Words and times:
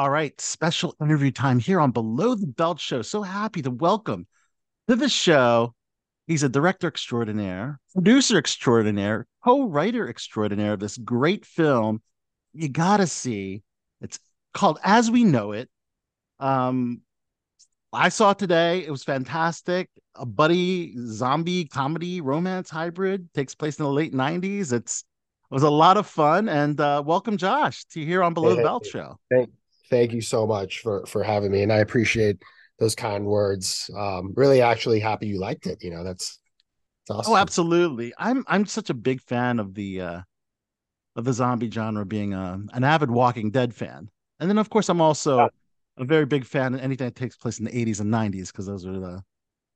All 0.00 0.08
right, 0.08 0.40
special 0.40 0.96
interview 0.98 1.30
time 1.30 1.58
here 1.58 1.78
on 1.78 1.90
Below 1.90 2.34
the 2.34 2.46
Belt 2.46 2.80
Show. 2.80 3.02
So 3.02 3.20
happy 3.20 3.60
to 3.60 3.70
welcome 3.70 4.26
to 4.88 4.96
the 4.96 5.10
show. 5.10 5.74
He's 6.26 6.42
a 6.42 6.48
director 6.48 6.88
extraordinaire, 6.88 7.78
producer 7.92 8.38
extraordinaire, 8.38 9.26
co-writer 9.44 10.08
extraordinaire 10.08 10.72
of 10.72 10.80
this 10.80 10.96
great 10.96 11.44
film. 11.44 12.00
You 12.54 12.70
gotta 12.70 13.06
see. 13.06 13.62
It's 14.00 14.18
called 14.54 14.78
As 14.82 15.10
We 15.10 15.22
Know 15.22 15.52
It. 15.52 15.68
Um, 16.38 17.02
I 17.92 18.08
saw 18.08 18.30
it 18.30 18.38
today. 18.38 18.82
It 18.82 18.90
was 18.90 19.04
fantastic. 19.04 19.90
A 20.14 20.24
buddy 20.24 20.94
zombie 20.96 21.66
comedy 21.66 22.22
romance 22.22 22.70
hybrid 22.70 23.28
takes 23.34 23.54
place 23.54 23.78
in 23.78 23.84
the 23.84 23.92
late 23.92 24.14
90s. 24.14 24.72
It's 24.72 25.04
it 25.50 25.54
was 25.54 25.62
a 25.62 25.68
lot 25.68 25.98
of 25.98 26.06
fun. 26.06 26.48
And 26.48 26.80
uh, 26.80 27.02
welcome, 27.04 27.36
Josh, 27.36 27.84
to 27.90 28.02
here 28.02 28.22
on 28.22 28.32
Below 28.32 28.50
hey, 28.50 28.56
the 28.56 28.62
Belt 28.62 28.86
Show. 28.86 29.18
Thank, 29.30 29.50
thank 29.90 30.12
you 30.12 30.20
so 30.20 30.46
much 30.46 30.80
for 30.80 31.04
for 31.06 31.22
having 31.22 31.50
me, 31.50 31.62
and 31.62 31.72
I 31.72 31.78
appreciate 31.78 32.42
those 32.78 32.94
kind 32.94 33.26
words. 33.26 33.90
Um, 33.96 34.32
really, 34.36 34.62
actually 34.62 35.00
happy 35.00 35.26
you 35.26 35.38
liked 35.38 35.66
it. 35.66 35.82
You 35.82 35.90
know, 35.90 36.02
that's, 36.02 36.38
that's 37.06 37.20
awesome. 37.20 37.32
Oh, 37.32 37.36
absolutely. 37.36 38.12
I'm 38.18 38.44
I'm 38.46 38.66
such 38.66 38.90
a 38.90 38.94
big 38.94 39.20
fan 39.20 39.58
of 39.58 39.74
the 39.74 40.00
uh, 40.00 40.20
of 41.16 41.24
the 41.24 41.32
zombie 41.32 41.70
genre, 41.70 42.06
being 42.06 42.32
a, 42.32 42.40
um, 42.40 42.70
an 42.72 42.84
avid 42.84 43.10
Walking 43.10 43.50
Dead 43.50 43.74
fan, 43.74 44.08
and 44.38 44.48
then 44.48 44.58
of 44.58 44.70
course 44.70 44.88
I'm 44.88 45.00
also 45.00 45.38
yeah. 45.38 45.48
a 45.98 46.04
very 46.04 46.26
big 46.26 46.44
fan 46.44 46.74
of 46.74 46.80
anything 46.80 47.06
that 47.06 47.16
takes 47.16 47.36
place 47.36 47.58
in 47.58 47.66
the 47.66 47.72
80s 47.72 48.00
and 48.00 48.12
90s 48.12 48.48
because 48.48 48.66
those 48.66 48.86
are 48.86 48.98
the 48.98 49.22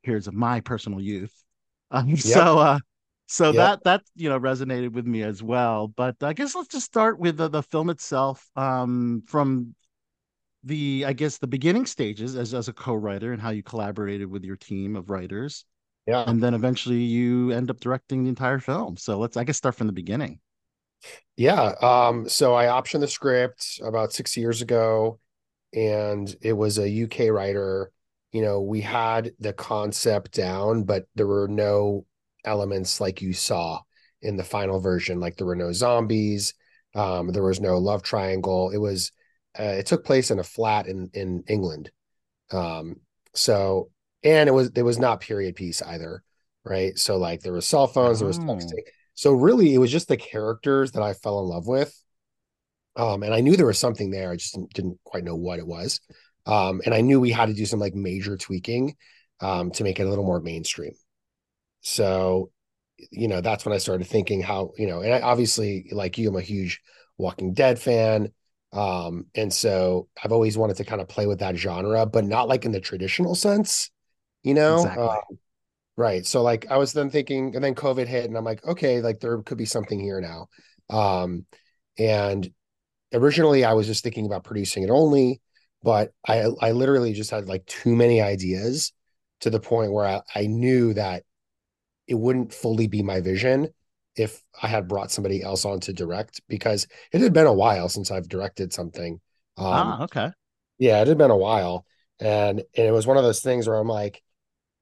periods 0.02 0.26
of 0.26 0.34
my 0.34 0.60
personal 0.60 1.00
youth. 1.00 1.32
Um, 1.90 2.08
yep. 2.08 2.18
So 2.18 2.58
uh, 2.58 2.78
so 3.26 3.46
yep. 3.46 3.54
that 3.54 3.84
that 3.84 4.02
you 4.16 4.28
know 4.28 4.38
resonated 4.38 4.92
with 4.92 5.06
me 5.06 5.22
as 5.22 5.42
well 5.42 5.88
but 5.88 6.16
i 6.22 6.32
guess 6.32 6.54
let's 6.54 6.68
just 6.68 6.86
start 6.86 7.18
with 7.18 7.36
the, 7.36 7.48
the 7.48 7.62
film 7.62 7.90
itself 7.90 8.50
um, 8.56 9.22
from 9.26 9.74
the 10.64 11.04
i 11.06 11.12
guess 11.12 11.38
the 11.38 11.46
beginning 11.46 11.86
stages 11.86 12.36
as, 12.36 12.54
as 12.54 12.68
a 12.68 12.72
co-writer 12.72 13.32
and 13.32 13.40
how 13.40 13.50
you 13.50 13.62
collaborated 13.62 14.30
with 14.30 14.44
your 14.44 14.56
team 14.56 14.96
of 14.96 15.10
writers 15.10 15.64
yeah 16.06 16.24
and 16.28 16.42
then 16.42 16.54
eventually 16.54 16.98
you 16.98 17.50
end 17.50 17.70
up 17.70 17.80
directing 17.80 18.22
the 18.22 18.28
entire 18.28 18.58
film 18.58 18.96
so 18.96 19.18
let's 19.18 19.36
i 19.36 19.44
guess 19.44 19.56
start 19.56 19.74
from 19.74 19.86
the 19.86 19.92
beginning 19.92 20.38
yeah 21.36 21.72
um 21.82 22.28
so 22.28 22.54
i 22.54 22.66
optioned 22.66 23.00
the 23.00 23.08
script 23.08 23.80
about 23.84 24.12
six 24.12 24.36
years 24.36 24.62
ago 24.62 25.18
and 25.74 26.34
it 26.40 26.52
was 26.52 26.78
a 26.78 27.04
uk 27.04 27.18
writer 27.30 27.90
you 28.32 28.42
know 28.42 28.60
we 28.60 28.80
had 28.80 29.32
the 29.40 29.52
concept 29.52 30.32
down 30.32 30.82
but 30.82 31.04
there 31.14 31.26
were 31.26 31.48
no 31.48 32.06
elements 32.44 33.00
like 33.00 33.22
you 33.22 33.32
saw 33.32 33.80
in 34.24 34.36
the 34.36 34.44
final 34.44 34.80
version. 34.80 35.20
Like 35.20 35.36
there 35.36 35.46
were 35.46 35.54
no 35.54 35.72
zombies, 35.72 36.54
um, 36.94 37.28
there 37.30 37.42
was 37.42 37.60
no 37.60 37.78
love 37.78 38.02
triangle. 38.02 38.70
It 38.70 38.78
was 38.78 39.12
uh, 39.58 39.62
it 39.62 39.86
took 39.86 40.04
place 40.04 40.30
in 40.30 40.38
a 40.38 40.44
flat 40.44 40.86
in 40.86 41.10
in 41.14 41.44
England. 41.48 41.90
Um, 42.50 43.00
so 43.34 43.90
and 44.22 44.48
it 44.48 44.52
was 44.52 44.70
it 44.74 44.82
was 44.82 44.98
not 44.98 45.20
period 45.20 45.56
piece 45.56 45.82
either, 45.82 46.22
right? 46.64 46.98
So 46.98 47.16
like 47.16 47.40
there 47.40 47.52
was 47.52 47.66
cell 47.66 47.86
phones, 47.86 48.18
there 48.18 48.28
was 48.28 48.38
oh. 48.38 48.42
texting. 48.42 48.82
So 49.14 49.32
really, 49.32 49.74
it 49.74 49.78
was 49.78 49.92
just 49.92 50.08
the 50.08 50.16
characters 50.16 50.92
that 50.92 51.02
I 51.02 51.12
fell 51.12 51.40
in 51.40 51.46
love 51.46 51.66
with. 51.66 51.94
Um, 52.96 53.22
and 53.22 53.34
I 53.34 53.40
knew 53.40 53.56
there 53.56 53.66
was 53.66 53.78
something 53.78 54.10
there. 54.10 54.30
I 54.30 54.36
just 54.36 54.54
didn't, 54.54 54.72
didn't 54.72 54.98
quite 55.04 55.24
know 55.24 55.36
what 55.36 55.58
it 55.58 55.66
was. 55.66 56.00
Um, 56.46 56.82
and 56.84 56.94
I 56.94 57.00
knew 57.00 57.20
we 57.20 57.30
had 57.30 57.46
to 57.46 57.54
do 57.54 57.66
some 57.66 57.80
like 57.80 57.94
major 57.94 58.36
tweaking 58.36 58.96
um, 59.40 59.70
to 59.72 59.84
make 59.84 59.98
it 60.00 60.04
a 60.04 60.08
little 60.08 60.24
more 60.24 60.40
mainstream. 60.40 60.92
So, 61.80 62.50
you 63.10 63.28
know, 63.28 63.40
that's 63.40 63.64
when 63.64 63.74
I 63.74 63.78
started 63.78 64.06
thinking 64.06 64.40
how, 64.40 64.72
you 64.78 64.86
know, 64.86 65.00
and 65.00 65.12
I 65.12 65.20
obviously, 65.20 65.88
like 65.92 66.18
you, 66.18 66.28
I'm 66.28 66.36
a 66.36 66.40
huge 66.40 66.80
Walking 67.18 67.52
Dead 67.52 67.78
fan. 67.78 68.32
Um, 68.74 69.26
and 69.34 69.52
so 69.52 70.08
I've 70.22 70.32
always 70.32 70.58
wanted 70.58 70.76
to 70.78 70.84
kind 70.84 71.00
of 71.00 71.08
play 71.08 71.26
with 71.26 71.38
that 71.40 71.56
genre, 71.56 72.06
but 72.06 72.24
not 72.24 72.48
like 72.48 72.64
in 72.64 72.72
the 72.72 72.80
traditional 72.80 73.34
sense, 73.34 73.90
you 74.42 74.54
know? 74.54 74.80
Exactly. 74.80 75.08
Um, 75.08 75.38
right. 75.96 76.26
So, 76.26 76.42
like, 76.42 76.66
I 76.70 76.76
was 76.78 76.92
then 76.92 77.10
thinking, 77.10 77.54
and 77.54 77.64
then 77.64 77.74
COVID 77.74 78.06
hit, 78.06 78.26
and 78.26 78.36
I'm 78.36 78.44
like, 78.44 78.64
okay, 78.66 79.00
like, 79.00 79.20
there 79.20 79.38
could 79.42 79.58
be 79.58 79.64
something 79.64 80.00
here 80.00 80.20
now. 80.20 80.48
Um, 80.90 81.46
and 81.98 82.50
originally 83.12 83.64
I 83.64 83.72
was 83.74 83.86
just 83.86 84.02
thinking 84.04 84.26
about 84.26 84.44
producing 84.44 84.82
it 84.82 84.90
only, 84.90 85.40
but 85.82 86.12
I 86.26 86.44
I 86.60 86.72
literally 86.72 87.12
just 87.12 87.30
had 87.30 87.48
like 87.48 87.66
too 87.66 87.94
many 87.94 88.20
ideas 88.20 88.92
to 89.40 89.50
the 89.50 89.60
point 89.60 89.92
where 89.92 90.06
I, 90.06 90.22
I 90.34 90.46
knew 90.46 90.94
that 90.94 91.24
it 92.08 92.14
wouldn't 92.14 92.52
fully 92.52 92.86
be 92.86 93.02
my 93.02 93.20
vision 93.20 93.68
if 94.16 94.42
I 94.62 94.68
had 94.68 94.88
brought 94.88 95.10
somebody 95.10 95.42
else 95.42 95.64
on 95.64 95.80
to 95.80 95.92
direct 95.92 96.40
because 96.48 96.86
it 97.12 97.20
had 97.20 97.32
been 97.32 97.46
a 97.46 97.52
while 97.52 97.88
since 97.88 98.10
I've 98.10 98.28
directed 98.28 98.72
something. 98.72 99.20
Um, 99.56 99.66
ah, 99.66 100.02
okay. 100.04 100.30
Yeah, 100.78 101.00
it 101.02 101.08
had 101.08 101.18
been 101.18 101.30
a 101.30 101.36
while. 101.36 101.84
And, 102.20 102.60
and 102.76 102.86
it 102.86 102.92
was 102.92 103.06
one 103.06 103.16
of 103.16 103.24
those 103.24 103.40
things 103.40 103.66
where 103.66 103.76
I'm 103.76 103.88
like, 103.88 104.22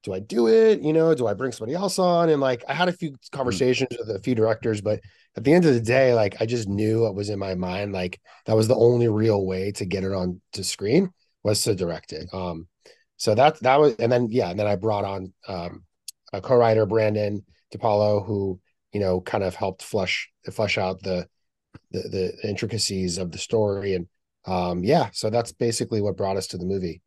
do 0.03 0.13
I 0.13 0.19
do 0.19 0.47
it? 0.47 0.81
You 0.81 0.93
know, 0.93 1.15
do 1.15 1.27
I 1.27 1.33
bring 1.33 1.51
somebody 1.51 1.75
else 1.75 1.97
on? 1.97 2.29
And 2.29 2.41
like, 2.41 2.63
I 2.67 2.73
had 2.73 2.89
a 2.89 2.93
few 2.93 3.09
hmm. 3.09 3.15
conversations 3.31 3.89
mm. 3.91 3.99
with 3.99 4.15
a 4.15 4.21
few 4.21 4.35
directors, 4.35 4.81
but 4.81 4.99
at 5.35 5.43
the 5.43 5.53
end 5.53 5.65
of 5.65 5.73
the 5.73 5.81
day, 5.81 6.13
like, 6.13 6.35
I 6.41 6.45
just 6.45 6.67
knew 6.67 7.01
what 7.01 7.15
was 7.15 7.29
in 7.29 7.39
my 7.39 7.55
mind. 7.55 7.93
Like, 7.93 8.19
that 8.45 8.55
was 8.55 8.67
the 8.67 8.75
only 8.75 9.07
real 9.07 9.45
way 9.45 9.71
to 9.73 9.85
get 9.85 10.03
it 10.03 10.13
on 10.13 10.41
to 10.53 10.63
screen 10.63 11.11
was 11.43 11.63
to 11.63 11.73
direct 11.73 12.13
it. 12.13 12.27
Um, 12.33 12.67
so 13.17 13.33
that, 13.33 13.59
that 13.61 13.79
was, 13.79 13.95
and 13.95 14.11
then, 14.11 14.27
yeah, 14.29 14.49
and 14.49 14.59
then 14.59 14.67
I 14.67 14.75
brought 14.75 15.05
on, 15.05 15.33
um, 15.47 15.85
a 16.33 16.41
co-writer 16.41 16.85
Brandon 16.85 17.45
DePaulo, 17.73 18.25
who 18.25 18.59
you 18.93 18.99
know 18.99 19.21
kind 19.21 19.43
of 19.43 19.55
helped 19.55 19.83
flush 19.83 20.29
flush 20.51 20.77
out 20.77 21.01
the 21.01 21.27
the, 21.91 22.01
the 22.09 22.47
intricacies 22.47 23.17
of 23.17 23.31
the 23.31 23.37
story, 23.37 23.95
and 23.95 24.07
um, 24.45 24.83
yeah, 24.83 25.09
so 25.11 25.29
that's 25.29 25.51
basically 25.51 26.01
what 26.01 26.17
brought 26.17 26.37
us 26.37 26.47
to 26.47 26.57
the 26.57 26.65
movie. 26.65 27.01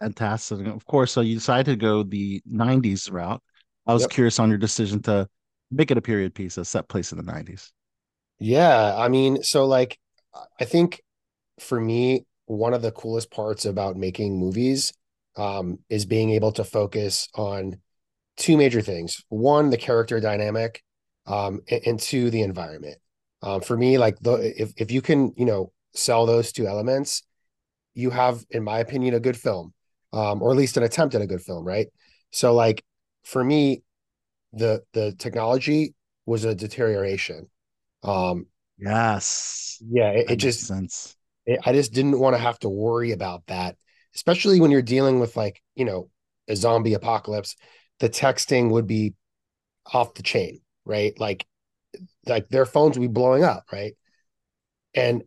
Fantastic. 0.00 0.66
Of 0.66 0.84
course, 0.86 1.12
so 1.12 1.20
you 1.20 1.34
decided 1.34 1.72
to 1.72 1.76
go 1.76 2.02
the 2.02 2.42
'90s 2.50 3.12
route. 3.12 3.42
I 3.86 3.92
was 3.92 4.02
yep. 4.02 4.10
curious 4.10 4.38
on 4.38 4.48
your 4.48 4.58
decision 4.58 5.02
to 5.02 5.28
make 5.70 5.90
it 5.90 5.98
a 5.98 6.02
period 6.02 6.34
piece, 6.34 6.56
a 6.56 6.64
set 6.64 6.88
place 6.88 7.12
in 7.12 7.18
the 7.18 7.24
'90s. 7.24 7.70
Yeah, 8.38 8.96
I 8.96 9.08
mean, 9.08 9.42
so 9.42 9.66
like, 9.66 9.98
I 10.58 10.64
think 10.64 11.02
for 11.60 11.78
me, 11.80 12.26
one 12.46 12.74
of 12.74 12.82
the 12.82 12.90
coolest 12.90 13.30
parts 13.30 13.64
about 13.64 13.96
making 13.96 14.38
movies 14.38 14.92
um, 15.36 15.78
is 15.88 16.04
being 16.04 16.30
able 16.30 16.52
to 16.52 16.64
focus 16.64 17.28
on 17.34 17.76
two 18.36 18.56
major 18.56 18.80
things 18.80 19.22
one 19.28 19.70
the 19.70 19.76
character 19.76 20.18
dynamic 20.18 20.82
um, 21.26 21.60
two 21.98 22.30
the 22.30 22.42
environment. 22.42 22.98
Um, 23.42 23.60
for 23.60 23.76
me 23.76 23.98
like 23.98 24.18
the 24.20 24.34
if, 24.60 24.72
if 24.76 24.90
you 24.90 25.02
can 25.02 25.32
you 25.36 25.44
know 25.44 25.72
sell 25.94 26.26
those 26.26 26.52
two 26.52 26.66
elements 26.66 27.22
you 27.92 28.10
have 28.10 28.44
in 28.50 28.62
my 28.62 28.78
opinion 28.78 29.14
a 29.14 29.20
good 29.20 29.36
film 29.36 29.74
um, 30.12 30.40
or 30.40 30.52
at 30.52 30.56
least 30.56 30.76
an 30.76 30.84
attempt 30.84 31.14
at 31.14 31.22
a 31.22 31.26
good 31.26 31.42
film 31.42 31.64
right? 31.64 31.88
So 32.30 32.54
like 32.54 32.84
for 33.24 33.42
me 33.42 33.82
the 34.52 34.82
the 34.92 35.12
technology 35.12 35.94
was 36.24 36.44
a 36.44 36.54
deterioration. 36.54 37.48
Um 38.04 38.46
yes. 38.78 39.82
yeah 39.88 40.10
it, 40.10 40.30
it 40.30 40.36
just 40.36 40.66
sense. 40.66 41.16
it, 41.46 41.60
i 41.64 41.72
just 41.72 41.92
didn't 41.92 42.18
want 42.18 42.34
to 42.34 42.42
have 42.42 42.58
to 42.60 42.68
worry 42.68 43.12
about 43.12 43.46
that 43.46 43.76
especially 44.14 44.60
when 44.60 44.72
you're 44.72 44.82
dealing 44.82 45.20
with 45.20 45.36
like 45.36 45.62
you 45.76 45.84
know 45.84 46.10
a 46.48 46.56
zombie 46.56 46.94
apocalypse 46.94 47.54
the 48.02 48.10
texting 48.10 48.70
would 48.70 48.86
be 48.88 49.14
off 49.92 50.14
the 50.14 50.22
chain, 50.22 50.60
right? 50.84 51.18
Like 51.18 51.46
like 52.26 52.48
their 52.48 52.66
phones 52.66 52.98
would 52.98 53.04
be 53.04 53.12
blowing 53.12 53.44
up, 53.44 53.64
right? 53.72 53.96
And 54.94 55.22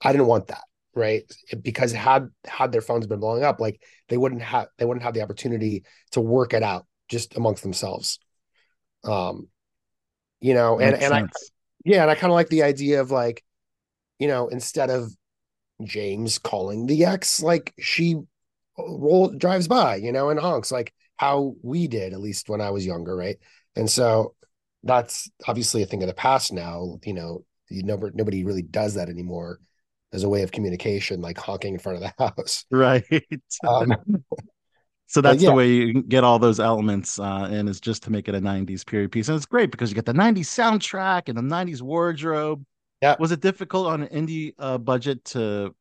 I 0.00 0.12
didn't 0.12 0.26
want 0.26 0.48
that, 0.48 0.64
right? 0.94 1.24
Because 1.62 1.92
had 1.92 2.28
had 2.46 2.72
their 2.72 2.80
phones 2.80 3.06
been 3.06 3.20
blowing 3.20 3.44
up, 3.44 3.60
like 3.60 3.82
they 4.08 4.16
wouldn't 4.16 4.42
have 4.42 4.68
they 4.78 4.84
wouldn't 4.84 5.04
have 5.04 5.14
the 5.14 5.22
opportunity 5.22 5.84
to 6.12 6.20
work 6.20 6.54
it 6.54 6.62
out 6.62 6.86
just 7.08 7.36
amongst 7.36 7.62
themselves. 7.62 8.18
Um, 9.04 9.48
you 10.40 10.54
know, 10.54 10.78
and 10.78 10.94
and 11.02 11.12
I 11.14 11.24
yeah, 11.84 12.02
and 12.02 12.10
I 12.10 12.14
kind 12.14 12.30
of 12.30 12.34
like 12.34 12.48
the 12.48 12.62
idea 12.62 13.00
of 13.00 13.10
like, 13.10 13.42
you 14.18 14.28
know, 14.28 14.48
instead 14.48 14.90
of 14.90 15.14
James 15.82 16.38
calling 16.38 16.86
the 16.86 17.04
ex, 17.04 17.42
like 17.42 17.72
she 17.78 18.16
roll 18.78 19.28
drives 19.30 19.68
by, 19.68 19.96
you 19.96 20.12
know, 20.12 20.30
and 20.30 20.38
honks 20.38 20.70
like 20.70 20.92
how 21.16 21.54
we 21.62 21.86
did, 21.86 22.12
at 22.12 22.20
least 22.20 22.48
when 22.48 22.60
I 22.60 22.70
was 22.70 22.86
younger, 22.86 23.14
right? 23.14 23.38
And 23.76 23.88
so 23.88 24.34
that's 24.82 25.30
obviously 25.46 25.82
a 25.82 25.86
thing 25.86 26.02
of 26.02 26.08
the 26.08 26.14
past 26.14 26.52
now. 26.52 26.98
You 27.04 27.14
know, 27.14 27.44
you 27.68 27.82
never 27.82 28.10
nobody 28.12 28.44
really 28.44 28.62
does 28.62 28.94
that 28.94 29.08
anymore 29.08 29.60
as 30.12 30.24
a 30.24 30.28
way 30.28 30.42
of 30.42 30.50
communication, 30.50 31.20
like 31.20 31.38
honking 31.38 31.74
in 31.74 31.78
front 31.78 32.02
of 32.02 32.02
the 32.02 32.14
house. 32.36 32.64
Right. 32.70 33.04
Um, 33.66 33.94
so 35.06 35.20
that's 35.20 35.42
yeah. 35.42 35.50
the 35.50 35.56
way 35.56 35.68
you 35.68 36.02
get 36.02 36.22
all 36.22 36.38
those 36.38 36.60
elements 36.60 37.18
uh, 37.18 37.48
and 37.50 37.68
is 37.68 37.80
just 37.80 38.04
to 38.04 38.12
make 38.12 38.28
it 38.28 38.34
a 38.34 38.40
90s 38.40 38.86
period 38.86 39.10
piece. 39.10 39.28
And 39.28 39.36
it's 39.36 39.44
great 39.44 39.72
because 39.72 39.90
you 39.90 39.96
get 39.96 40.06
the 40.06 40.12
90s 40.12 40.46
soundtrack 40.46 41.28
and 41.28 41.36
the 41.36 41.42
90s 41.42 41.82
wardrobe. 41.82 42.64
Yeah. 43.02 43.16
Was 43.18 43.32
it 43.32 43.40
difficult 43.40 43.88
on 43.88 44.04
an 44.04 44.08
indie 44.08 44.54
uh, 44.58 44.78
budget 44.78 45.24
to 45.26 45.74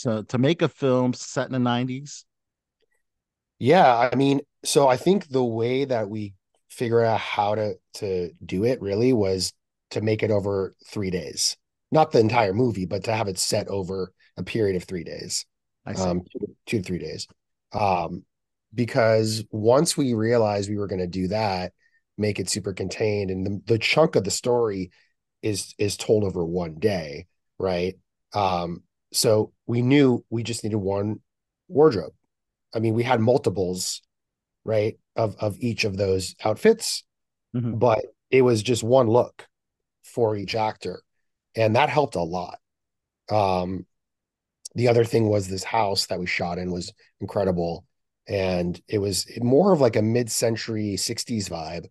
to 0.00 0.24
to 0.24 0.38
make 0.38 0.60
a 0.60 0.68
film 0.68 1.14
set 1.14 1.46
in 1.46 1.52
the 1.52 1.70
90s? 1.70 2.24
Yeah, 3.58 4.10
I 4.12 4.14
mean, 4.16 4.40
so 4.64 4.88
I 4.88 4.98
think 4.98 5.28
the 5.28 5.44
way 5.44 5.86
that 5.86 6.10
we 6.10 6.34
figure 6.74 7.02
out 7.02 7.20
how 7.20 7.54
to 7.54 7.74
to 7.94 8.30
do 8.44 8.64
it 8.64 8.80
really 8.82 9.12
was 9.12 9.52
to 9.90 10.00
make 10.00 10.22
it 10.22 10.30
over 10.30 10.74
three 10.86 11.10
days. 11.10 11.56
not 11.90 12.12
the 12.12 12.18
entire 12.18 12.52
movie, 12.52 12.86
but 12.86 13.04
to 13.04 13.12
have 13.12 13.28
it 13.28 13.38
set 13.38 13.68
over 13.68 14.12
a 14.36 14.42
period 14.42 14.76
of 14.76 14.84
three 14.84 15.04
days, 15.04 15.46
um, 15.86 16.22
two, 16.32 16.56
two 16.66 16.78
to 16.78 16.82
three 16.82 16.98
days. 16.98 17.26
Um, 17.72 18.24
because 18.74 19.44
once 19.50 19.96
we 19.96 20.14
realized 20.14 20.68
we 20.68 20.76
were 20.76 20.88
going 20.88 21.00
to 21.00 21.06
do 21.06 21.28
that, 21.28 21.72
make 22.18 22.38
it 22.40 22.50
super 22.50 22.72
contained, 22.72 23.30
and 23.30 23.46
the, 23.46 23.74
the 23.74 23.78
chunk 23.78 24.16
of 24.16 24.24
the 24.24 24.30
story 24.30 24.90
is 25.42 25.74
is 25.78 25.96
told 25.96 26.24
over 26.24 26.44
one 26.44 26.74
day, 26.78 27.26
right? 27.58 27.94
Um, 28.34 28.82
so 29.12 29.52
we 29.66 29.82
knew 29.82 30.24
we 30.30 30.42
just 30.42 30.64
needed 30.64 30.78
one 30.78 31.20
wardrobe. 31.68 32.12
I 32.74 32.80
mean, 32.80 32.94
we 32.94 33.04
had 33.04 33.20
multiples, 33.20 34.02
right, 34.64 34.98
of 35.16 35.36
of 35.38 35.56
each 35.60 35.84
of 35.84 35.96
those 35.96 36.34
outfits, 36.44 37.04
mm-hmm. 37.54 37.76
but 37.78 38.04
it 38.30 38.42
was 38.42 38.62
just 38.62 38.82
one 38.82 39.06
look 39.06 39.46
for 40.02 40.36
each 40.36 40.54
actor, 40.54 41.02
and 41.54 41.76
that 41.76 41.88
helped 41.88 42.14
a 42.14 42.22
lot. 42.22 42.58
Um, 43.30 43.86
the 44.74 44.88
other 44.88 45.04
thing 45.04 45.28
was 45.28 45.48
this 45.48 45.64
house 45.64 46.06
that 46.06 46.18
we 46.18 46.26
shot 46.26 46.58
in 46.58 46.70
was 46.70 46.92
incredible, 47.20 47.84
and 48.26 48.80
it 48.88 48.98
was 48.98 49.26
more 49.40 49.72
of 49.72 49.80
like 49.80 49.96
a 49.96 50.02
mid-century 50.02 50.96
'60s 50.96 51.48
vibe. 51.48 51.86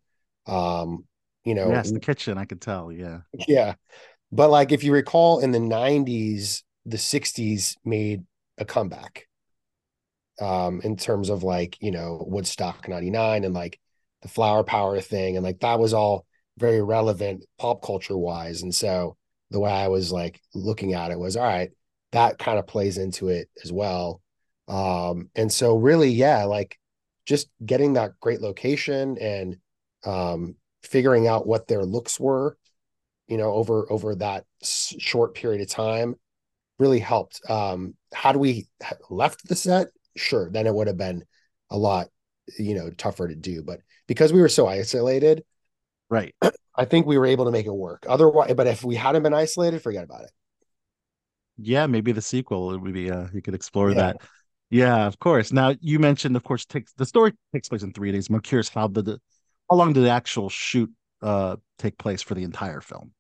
Um, 0.52 1.06
you 1.46 1.56
know, 1.56 1.70
yes, 1.70 1.92
the 1.92 2.00
kitchen, 2.00 2.38
I 2.38 2.46
could 2.46 2.62
tell, 2.62 2.92
yeah, 2.92 3.20
yeah. 3.48 3.76
But 4.32 4.50
like, 4.50 4.72
if 4.72 4.84
you 4.84 4.92
recall, 4.94 5.40
in 5.40 5.52
the 5.52 5.60
'90s, 5.60 6.64
the 6.86 6.98
'60s 6.98 7.78
made 7.86 8.24
a 8.58 8.66
comeback 8.66 9.28
um 10.42 10.82
in 10.82 10.96
terms 10.98 11.30
of 11.30 11.44
like 11.44 11.78
you 11.82 11.92
know 11.92 12.24
woodstock 12.28 12.88
99 12.88 13.44
and 13.44 13.54
like 13.54 13.80
the 14.24 14.28
flower 14.28 14.64
power 14.64 15.00
thing 15.00 15.36
and 15.36 15.44
like 15.44 15.60
that 15.60 15.80
was 15.80 15.94
all 15.94 16.26
very 16.58 16.82
relevant 16.82 17.46
pop 17.60 17.82
culture 17.84 18.18
wise. 18.18 18.62
And 18.62 18.74
so 18.74 19.18
the 19.52 19.60
way 19.60 19.72
i 19.72 19.88
was 19.88 20.12
like 20.12 20.42
looking 20.56 20.94
at 20.94 21.12
it 21.12 21.20
was 21.20 21.38
all 21.38 21.44
right 21.44 21.70
that 22.12 22.40
kind 22.40 22.58
of 22.58 22.68
plays 22.68 22.98
into 22.98 23.30
it 23.30 23.50
as 23.64 23.72
well. 23.72 24.22
Um 24.68 25.30
and 25.36 25.52
so 25.52 25.76
really 25.76 26.10
yeah 26.10 26.46
like 26.46 26.78
just 27.26 27.50
getting 27.66 27.94
that 27.94 28.20
great 28.20 28.42
location 28.42 29.18
and 29.20 29.58
um 30.06 30.56
figuring 30.84 31.28
out 31.28 31.48
what 31.48 31.68
their 31.68 31.84
looks 31.86 32.20
were 32.20 32.58
you 33.28 33.38
know 33.38 33.52
over 33.54 33.92
over 33.92 34.16
that 34.16 34.46
short 34.64 35.36
period 35.36 35.62
of 35.62 35.70
time 35.70 36.16
really 36.80 37.00
helped. 37.00 37.42
Um 37.50 37.96
how 38.14 38.32
do 38.32 38.40
we 38.40 38.68
left 39.10 39.48
the 39.48 39.56
set 39.56 39.88
sure, 40.16 40.50
then 40.50 40.68
it 40.68 40.74
would 40.74 40.88
have 40.88 40.98
been 40.98 41.24
a 41.70 41.78
lot, 41.78 42.08
you 42.58 42.76
know, 42.76 42.90
tougher 42.92 43.28
to 43.28 43.36
do. 43.36 43.64
But 43.64 43.80
because 44.08 44.34
we 44.34 44.42
were 44.42 44.50
so 44.50 44.68
isolated, 44.68 45.44
right, 46.10 46.36
I 46.76 46.86
think 46.86 47.06
we 47.06 47.18
were 47.18 47.26
able 47.26 47.46
to 47.46 47.52
make 47.52 47.66
it 47.66 47.74
work. 47.74 48.06
Otherwise, 48.08 48.54
but 48.56 48.68
if 48.68 48.84
we 48.84 48.96
hadn't 48.96 49.24
been 49.24 49.34
isolated, 49.34 49.82
forget 49.82 50.04
about 50.04 50.24
it. 50.24 50.32
Yeah, 51.58 51.86
maybe 51.86 52.12
the 52.12 52.22
sequel 52.22 52.80
would 52.80 52.94
be 52.94 53.12
uh 53.12 53.28
you 53.34 53.42
could 53.42 53.56
explore 53.56 53.90
yeah. 53.90 53.96
that. 53.96 54.18
Yeah, 54.70 55.06
of 55.06 55.20
course. 55.20 55.54
Now 55.54 55.76
you 55.82 56.00
mentioned, 56.00 56.36
of 56.36 56.44
course, 56.44 56.66
takes 56.66 56.94
the 56.94 57.06
story 57.06 57.34
takes 57.54 57.70
place 57.70 57.84
in 57.84 57.94
three 57.94 58.12
days. 58.12 58.30
I'm 58.30 58.40
curious 58.42 58.70
how 58.70 58.88
the 58.88 59.20
how 59.70 59.78
long 59.78 59.94
did 59.94 60.04
the 60.04 60.10
actual 60.10 60.50
shoot 60.50 60.92
uh 61.22 61.58
take 61.78 61.98
place 61.98 62.22
for 62.22 62.34
the 62.34 62.44
entire 62.44 62.82
film? 62.82 63.12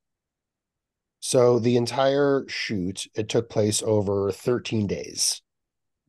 So 1.19 1.57
the 1.59 1.77
entire 1.77 2.43
shoot 2.49 3.07
it 3.15 3.29
took 3.29 3.49
place 3.49 3.81
over 3.81 4.31
13 4.31 4.87
days. 4.87 5.41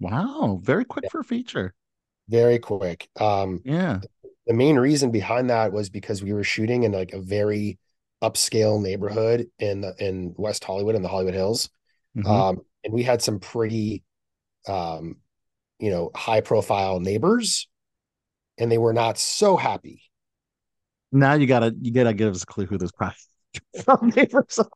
Wow, 0.01 0.61
very 0.63 0.85
quick 0.85 1.05
yeah. 1.05 1.11
for 1.11 1.21
a 1.21 1.25
feature. 1.25 1.75
Very 2.29 2.59
quick. 2.59 3.09
Um, 3.19 3.61
yeah. 3.65 4.01
The 4.47 4.55
main 4.55 4.77
reason 4.77 5.11
behind 5.11 5.51
that 5.51 5.73
was 5.73 5.89
because 5.89 6.23
we 6.23 6.33
were 6.33 6.45
shooting 6.45 6.83
in 6.83 6.93
like 6.93 7.13
a 7.13 7.21
very 7.21 7.79
upscale 8.23 8.81
neighborhood 8.83 9.49
in 9.59 9.81
the 9.81 9.95
in 9.99 10.35
West 10.37 10.65
Hollywood 10.65 10.95
in 10.95 11.03
the 11.03 11.09
Hollywood 11.09 11.35
Hills. 11.35 11.71
Mm-hmm. 12.17 12.31
Um, 12.31 12.61
and 12.83 12.93
we 12.93 13.03
had 13.03 13.23
some 13.23 13.41
pretty 13.41 14.03
um, 14.67 15.17
you 15.79 15.91
know, 15.91 16.11
high 16.15 16.41
profile 16.41 17.01
neighbors 17.01 17.69
and 18.59 18.71
they 18.71 18.79
were 18.79 18.93
not 18.93 19.19
so 19.19 19.57
happy. 19.57 20.03
Now 21.13 21.35
you 21.35 21.47
gotta 21.47 21.75
you 21.81 21.93
gotta 21.93 22.15
give 22.15 22.35
us 22.35 22.43
a 22.43 22.47
clue 22.47 22.67
who 22.67 22.79
those 22.79 22.93
profile 22.93 23.99
neighbors 24.17 24.59
are. 24.59 24.69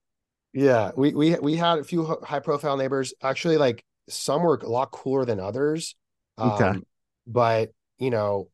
Yeah, 0.53 0.93
we 0.97 1.13
we 1.15 1.37
we 1.37 1.57
had 1.57 1.79
a 1.79 1.85
few 1.85 2.05
high 2.23 2.41
profile 2.41 2.77
neighbors. 2.77 3.13
Actually, 3.23 3.57
like 3.57 3.85
some 4.09 4.43
were 4.43 4.57
a 4.57 4.69
lot 4.69 4.91
cooler 4.91 5.25
than 5.25 5.41
others. 5.41 5.95
Okay. 6.39 6.65
Um, 6.65 6.85
but 7.27 7.73
you 7.99 8.11
know, 8.11 8.49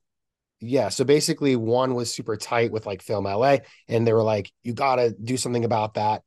yeah. 0.61 0.89
So 0.89 1.05
basically, 1.05 1.57
one 1.57 1.95
was 1.95 2.13
super 2.13 2.37
tight 2.37 2.73
with 2.73 2.87
like 2.87 3.03
Film 3.03 3.25
LA, 3.25 3.59
and 3.89 4.07
they 4.07 4.13
were 4.13 4.23
like, 4.23 4.53
"You 4.63 4.73
got 4.73 4.97
to 4.97 5.15
do 5.23 5.37
something 5.37 5.65
about 5.65 5.95
that 5.95 6.23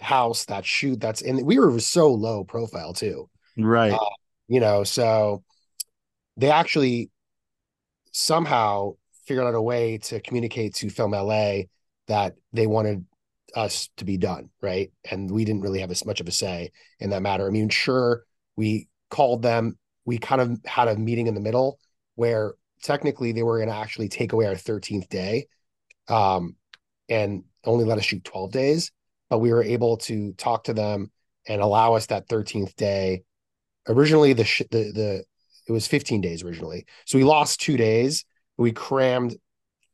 house, 0.00 0.46
that 0.46 0.64
shoot 0.64 1.00
that's 1.00 1.20
in." 1.20 1.44
We 1.44 1.58
were 1.58 1.78
so 1.80 2.12
low 2.12 2.44
profile 2.44 2.92
too, 2.92 3.28
right? 3.56 3.92
Uh, 3.92 3.98
you 4.48 4.60
know, 4.60 4.84
so 4.84 5.42
they 6.36 6.50
actually 6.50 7.10
somehow 8.12 8.92
figured 9.24 9.46
out 9.46 9.54
a 9.54 9.62
way 9.62 9.98
to 9.98 10.20
communicate 10.20 10.74
to 10.74 10.90
Film 10.90 11.12
LA 11.12 11.62
that 12.08 12.34
they 12.52 12.66
wanted 12.66 13.04
us 13.54 13.88
to 13.96 14.04
be 14.04 14.16
done, 14.16 14.50
right? 14.60 14.90
And 15.10 15.30
we 15.30 15.44
didn't 15.44 15.62
really 15.62 15.80
have 15.80 15.90
as 15.90 16.04
much 16.04 16.20
of 16.20 16.28
a 16.28 16.32
say 16.32 16.72
in 16.98 17.10
that 17.10 17.22
matter. 17.22 17.46
I 17.46 17.50
mean, 17.50 17.68
sure, 17.68 18.24
we 18.56 18.88
called 19.10 19.42
them. 19.42 19.78
We 20.04 20.18
kind 20.18 20.40
of 20.40 20.60
had 20.64 20.88
a 20.88 20.96
meeting 20.96 21.26
in 21.26 21.34
the 21.34 21.40
middle 21.40 21.78
where 22.16 22.54
technically 22.82 23.32
they 23.32 23.42
were 23.42 23.58
going 23.58 23.68
to 23.68 23.74
actually 23.74 24.08
take 24.08 24.32
away 24.32 24.46
our 24.46 24.54
13th 24.54 25.08
day 25.08 25.46
um, 26.08 26.56
and 27.08 27.44
only 27.64 27.84
let 27.84 27.98
us 27.98 28.04
shoot 28.04 28.24
12 28.24 28.52
days. 28.52 28.90
But 29.30 29.38
we 29.38 29.52
were 29.52 29.62
able 29.62 29.96
to 29.98 30.32
talk 30.34 30.64
to 30.64 30.74
them 30.74 31.10
and 31.48 31.62
allow 31.62 31.94
us 31.94 32.06
that 32.06 32.28
13th 32.28 32.74
day. 32.76 33.22
Originally, 33.88 34.32
the, 34.32 34.44
sh- 34.44 34.62
the, 34.70 34.92
the, 34.92 35.24
it 35.66 35.72
was 35.72 35.86
15 35.86 36.20
days 36.20 36.42
originally. 36.42 36.86
So 37.06 37.18
we 37.18 37.24
lost 37.24 37.60
two 37.60 37.76
days. 37.76 38.24
We 38.58 38.72
crammed 38.72 39.36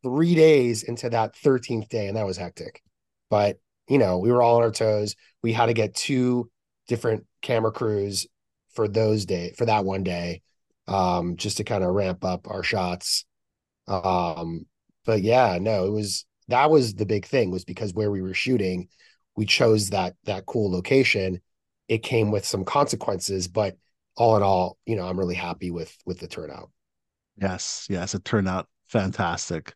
three 0.02 0.34
days 0.34 0.82
into 0.82 1.11
that 1.11 1.34
13th 1.37 1.88
day, 1.88 2.08
and 2.08 2.16
that 2.16 2.26
was 2.26 2.37
hectic. 2.37 2.82
But, 3.31 3.58
you 3.88 3.99
know, 3.99 4.19
we 4.19 4.32
were 4.32 4.43
all 4.43 4.56
on 4.56 4.62
our 4.62 4.70
toes. 4.70 5.14
We 5.43 5.52
had 5.52 5.66
to 5.66 5.75
get 5.75 5.94
two 5.94 6.50
different 6.88 7.26
camera 7.43 7.70
crews 7.70 8.26
for 8.74 8.88
those 8.88 9.26
day 9.26 9.52
for 9.56 9.66
that 9.66 9.84
one 9.84 10.02
day 10.02 10.42
um 10.86 11.36
just 11.36 11.58
to 11.58 11.64
kind 11.64 11.84
of 11.84 11.94
ramp 11.94 12.24
up 12.24 12.48
our 12.48 12.62
shots. 12.62 13.24
Um 13.86 14.66
but 15.04 15.22
yeah 15.22 15.58
no 15.60 15.86
it 15.86 15.90
was 15.90 16.26
that 16.48 16.70
was 16.70 16.94
the 16.94 17.06
big 17.06 17.26
thing 17.26 17.50
was 17.50 17.64
because 17.64 17.94
where 17.94 18.10
we 18.10 18.22
were 18.22 18.34
shooting 18.34 18.88
we 19.36 19.46
chose 19.46 19.90
that 19.90 20.14
that 20.24 20.46
cool 20.46 20.70
location. 20.70 21.40
It 21.88 22.02
came 22.02 22.30
with 22.30 22.44
some 22.44 22.64
consequences 22.64 23.48
but 23.48 23.76
all 24.16 24.37
in 24.37 24.42
all 24.42 24.76
you 24.84 24.96
know 24.96 25.06
i'm 25.06 25.18
really 25.18 25.37
happy 25.37 25.70
with 25.70 25.96
with 26.04 26.18
the 26.18 26.26
turnout. 26.28 26.70
Yes 27.40 27.87
yes 27.88 28.14
it 28.14 28.25
turned 28.25 28.48
out 28.48 28.66
fantastic. 28.88 29.75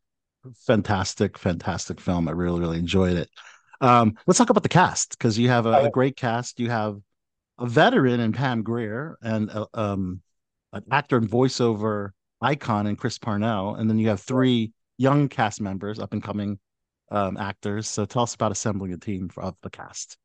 Fantastic 0.66 1.38
fantastic 1.38 2.00
film. 2.00 2.28
I 2.28 2.32
really 2.32 2.60
really 2.60 2.78
enjoyed 2.78 3.16
it. 3.16 3.30
Um 3.80 4.18
let's 4.26 4.38
talk 4.38 4.50
about 4.50 4.64
the 4.64 4.68
cast 4.68 5.10
because 5.10 5.38
you 5.38 5.48
have 5.48 5.66
a, 5.66 5.84
a 5.84 5.90
great 5.90 6.16
cast. 6.16 6.58
You 6.58 6.70
have 6.70 6.98
a 7.62 7.66
veteran 7.66 8.18
in 8.18 8.32
Pam 8.32 8.62
Grier 8.62 9.16
and 9.22 9.48
a, 9.50 9.66
um, 9.72 10.20
an 10.72 10.82
actor 10.90 11.16
and 11.16 11.30
voiceover 11.30 12.10
icon 12.40 12.88
in 12.88 12.96
Chris 12.96 13.18
Parnell, 13.18 13.76
and 13.76 13.88
then 13.88 13.98
you 13.98 14.08
have 14.08 14.20
three 14.20 14.72
young 14.98 15.28
cast 15.28 15.60
members, 15.60 16.00
up 16.00 16.12
and 16.12 16.22
coming 16.22 16.58
um, 17.12 17.36
actors. 17.36 17.88
So 17.88 18.04
tell 18.04 18.24
us 18.24 18.34
about 18.34 18.50
assembling 18.50 18.92
a 18.92 18.96
team 18.96 19.30
of 19.36 19.54
the 19.62 19.70
cast. 19.70 20.16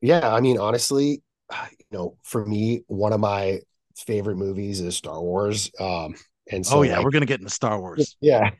Yeah, 0.00 0.32
I 0.32 0.40
mean, 0.40 0.58
honestly, 0.58 1.22
you 1.52 1.86
know, 1.92 2.16
for 2.22 2.46
me, 2.46 2.84
one 2.86 3.12
of 3.12 3.20
my 3.20 3.60
favorite 3.94 4.36
movies 4.36 4.80
is 4.80 4.96
Star 4.96 5.20
Wars. 5.20 5.70
Um, 5.78 6.14
and 6.50 6.64
so, 6.64 6.78
oh 6.78 6.82
yeah, 6.82 6.96
like, 6.96 7.04
we're 7.04 7.10
gonna 7.10 7.26
get 7.26 7.40
into 7.40 7.52
Star 7.52 7.80
Wars. 7.80 8.16
Yeah, 8.20 8.50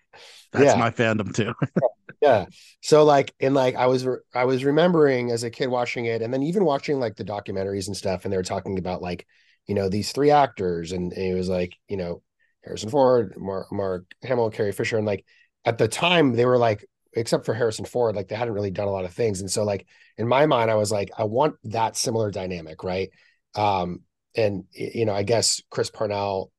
that's 0.52 0.64
yeah. 0.64 0.76
my 0.76 0.90
fandom 0.90 1.34
too. 1.34 1.52
yeah. 2.22 2.46
So 2.80 3.04
like, 3.04 3.34
and 3.40 3.54
like, 3.54 3.74
I 3.76 3.86
was 3.86 4.06
re- 4.06 4.18
I 4.34 4.44
was 4.44 4.64
remembering 4.64 5.30
as 5.30 5.42
a 5.42 5.50
kid 5.50 5.68
watching 5.68 6.06
it, 6.06 6.22
and 6.22 6.32
then 6.32 6.42
even 6.42 6.64
watching 6.64 7.00
like 7.00 7.16
the 7.16 7.24
documentaries 7.24 7.86
and 7.86 7.96
stuff, 7.96 8.24
and 8.24 8.32
they 8.32 8.36
were 8.36 8.42
talking 8.42 8.78
about 8.78 9.02
like, 9.02 9.26
you 9.66 9.74
know, 9.74 9.88
these 9.88 10.12
three 10.12 10.30
actors, 10.30 10.92
and, 10.92 11.12
and 11.12 11.22
it 11.22 11.34
was 11.34 11.48
like, 11.48 11.74
you 11.88 11.96
know, 11.96 12.22
Harrison 12.64 12.90
Ford, 12.90 13.34
Mark, 13.36 13.72
Mark 13.72 14.06
Hamill, 14.22 14.50
Carrie 14.50 14.72
Fisher, 14.72 14.96
and 14.96 15.06
like 15.06 15.24
at 15.64 15.78
the 15.78 15.88
time 15.88 16.32
they 16.34 16.46
were 16.46 16.58
like, 16.58 16.86
except 17.14 17.46
for 17.46 17.54
Harrison 17.54 17.84
Ford, 17.84 18.16
like 18.16 18.28
they 18.28 18.36
hadn't 18.36 18.54
really 18.54 18.70
done 18.70 18.88
a 18.88 18.92
lot 18.92 19.04
of 19.04 19.12
things, 19.12 19.40
and 19.40 19.50
so 19.50 19.64
like 19.64 19.86
in 20.16 20.28
my 20.28 20.46
mind, 20.46 20.70
I 20.70 20.74
was 20.76 20.90
like, 20.92 21.10
I 21.16 21.24
want 21.24 21.56
that 21.64 21.96
similar 21.96 22.30
dynamic, 22.30 22.84
right? 22.84 23.10
Um, 23.54 24.00
and 24.34 24.64
you 24.72 25.04
know, 25.04 25.14
I 25.14 25.22
guess 25.22 25.62
Chris 25.70 25.90
Parnell 25.90 26.50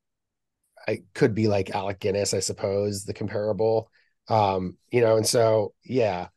I 0.87 1.03
could 1.13 1.35
be 1.35 1.47
like 1.47 1.71
Alec 1.71 1.99
Guinness, 1.99 2.33
I 2.33 2.39
suppose, 2.39 3.05
the 3.05 3.13
comparable. 3.13 3.89
Um, 4.27 4.77
you 4.91 5.01
know, 5.01 5.17
and 5.17 5.27
so 5.27 5.73
yeah. 5.83 6.29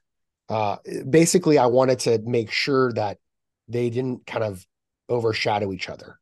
Uh 0.49 0.77
basically 1.09 1.59
I 1.59 1.67
wanted 1.67 2.01
to 2.01 2.19
make 2.25 2.51
sure 2.51 2.93
that 2.95 3.19
they 3.69 3.91
didn't 3.91 4.27
kind 4.27 4.45
of 4.45 4.67
overshadow 5.09 5.73
each 5.73 5.89
other. 5.89 6.19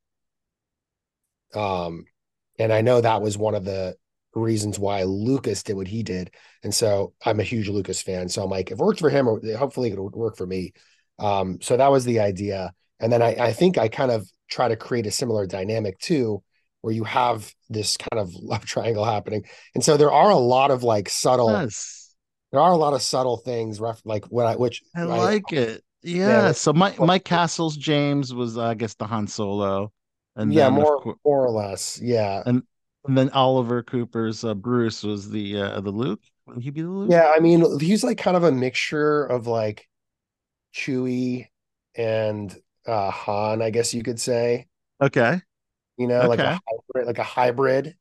Um, 1.55 2.05
and 2.59 2.73
I 2.73 2.83
know 2.83 3.01
that 3.01 3.23
was 3.23 3.39
one 3.39 3.55
of 3.55 3.65
the 3.65 3.97
reasons 4.35 4.79
why 4.79 5.03
Lucas 5.05 5.63
did 5.63 5.77
what 5.77 5.89
he 5.89 6.03
did. 6.03 6.31
And 6.63 6.75
so 6.75 7.15
I'm 7.25 7.41
a 7.41 7.45
huge 7.45 7.69
Lucas 7.69 8.03
fan. 8.03 8.29
So 8.29 8.43
I'm 8.43 8.51
like, 8.51 8.71
if 8.71 8.79
it 8.79 8.85
worked 8.85 9.01
for 9.01 9.11
him, 9.11 9.27
hopefully 9.27 9.91
it 9.91 10.01
would 10.01 10.15
work 10.15 10.37
for 10.37 10.47
me. 10.47 10.73
Um, 11.19 11.61
so 11.61 11.77
that 11.77 11.91
was 11.91 12.05
the 12.05 12.21
idea. 12.21 12.73
And 13.01 13.13
then 13.13 13.23
I, 13.23 13.35
I 13.35 13.53
think 13.53 13.79
I 13.79 13.89
kind 13.89 14.11
of 14.11 14.29
try 14.49 14.69
to 14.69 14.77
create 14.77 15.07
a 15.07 15.11
similar 15.11 15.47
dynamic 15.47 15.99
too, 15.99 16.43
where 16.83 16.95
you 16.95 17.05
have 17.05 17.53
this 17.69 17.97
kind 17.97 18.21
of 18.21 18.35
love 18.43 18.65
triangle 18.65 19.05
happening. 19.05 19.45
And 19.75 19.85
so 19.85 19.97
there 19.97 20.13
are 20.13 20.31
a 20.31 20.37
lot 20.37 20.71
of 20.71 20.83
like 20.83 21.09
subtle, 21.09 21.51
Yes. 21.53 22.15
there 22.53 22.61
are 22.61 22.73
a 22.73 22.77
lot 22.77 22.93
of 22.95 23.03
subtle 23.03 23.37
things, 23.39 23.81
ref, 23.81 24.01
like 24.05 24.25
what 24.27 24.47
I, 24.47 24.57
which 24.57 24.83
I 24.95 25.03
like 25.03 25.53
it. 25.53 25.83
Yeah. 26.03 26.53
So 26.53 26.73
my 26.73 26.95
Mike 26.99 27.25
Castle's 27.25 27.77
James 27.77 28.33
was 28.33 28.57
uh, 28.57 28.65
I 28.65 28.75
guess 28.75 28.95
the 28.95 29.07
Han 29.07 29.27
Solo. 29.27 29.93
And 30.37 30.53
yeah, 30.55 30.71
more 30.71 31.17
more 31.25 31.45
or 31.45 31.51
less. 31.51 32.01
Yeah. 32.03 32.43
and 32.47 32.63
and 33.07 33.17
then 33.19 33.31
Oliver 33.31 33.83
Cooper's 33.83 34.45
uh, 34.45 34.55
Bruce 34.55 35.03
was 35.03 35.29
the 35.31 35.61
uh, 35.61 35.81
the 35.81 35.91
Luke. 35.91 36.21
Would 36.47 36.63
he 36.63 36.71
be 36.71 36.83
the 36.83 36.89
Luke? 36.89 37.11
Yeah, 37.11 37.33
I 37.37 37.41
mean, 37.41 37.79
he's 37.81 38.03
like 38.03 38.17
kind 38.19 38.37
of 38.37 38.45
a 38.45 38.53
mixture 38.53 39.25
of 39.25 39.47
like 39.47 39.87
Chewie 40.75 41.49
and 41.95 42.57
uh 42.87 43.11
Han, 43.11 43.61
I 43.63 43.71
guess 43.71 43.93
you 43.93 44.03
could 44.03 44.21
say. 44.21 44.67
Okay. 45.03 45.41
You 46.01 46.07
know, 46.09 46.27
like 46.27 46.41
a 46.41 46.59
hybrid, 46.67 47.07
like 47.07 47.19
a 47.19 47.23
hybrid. 47.23 47.95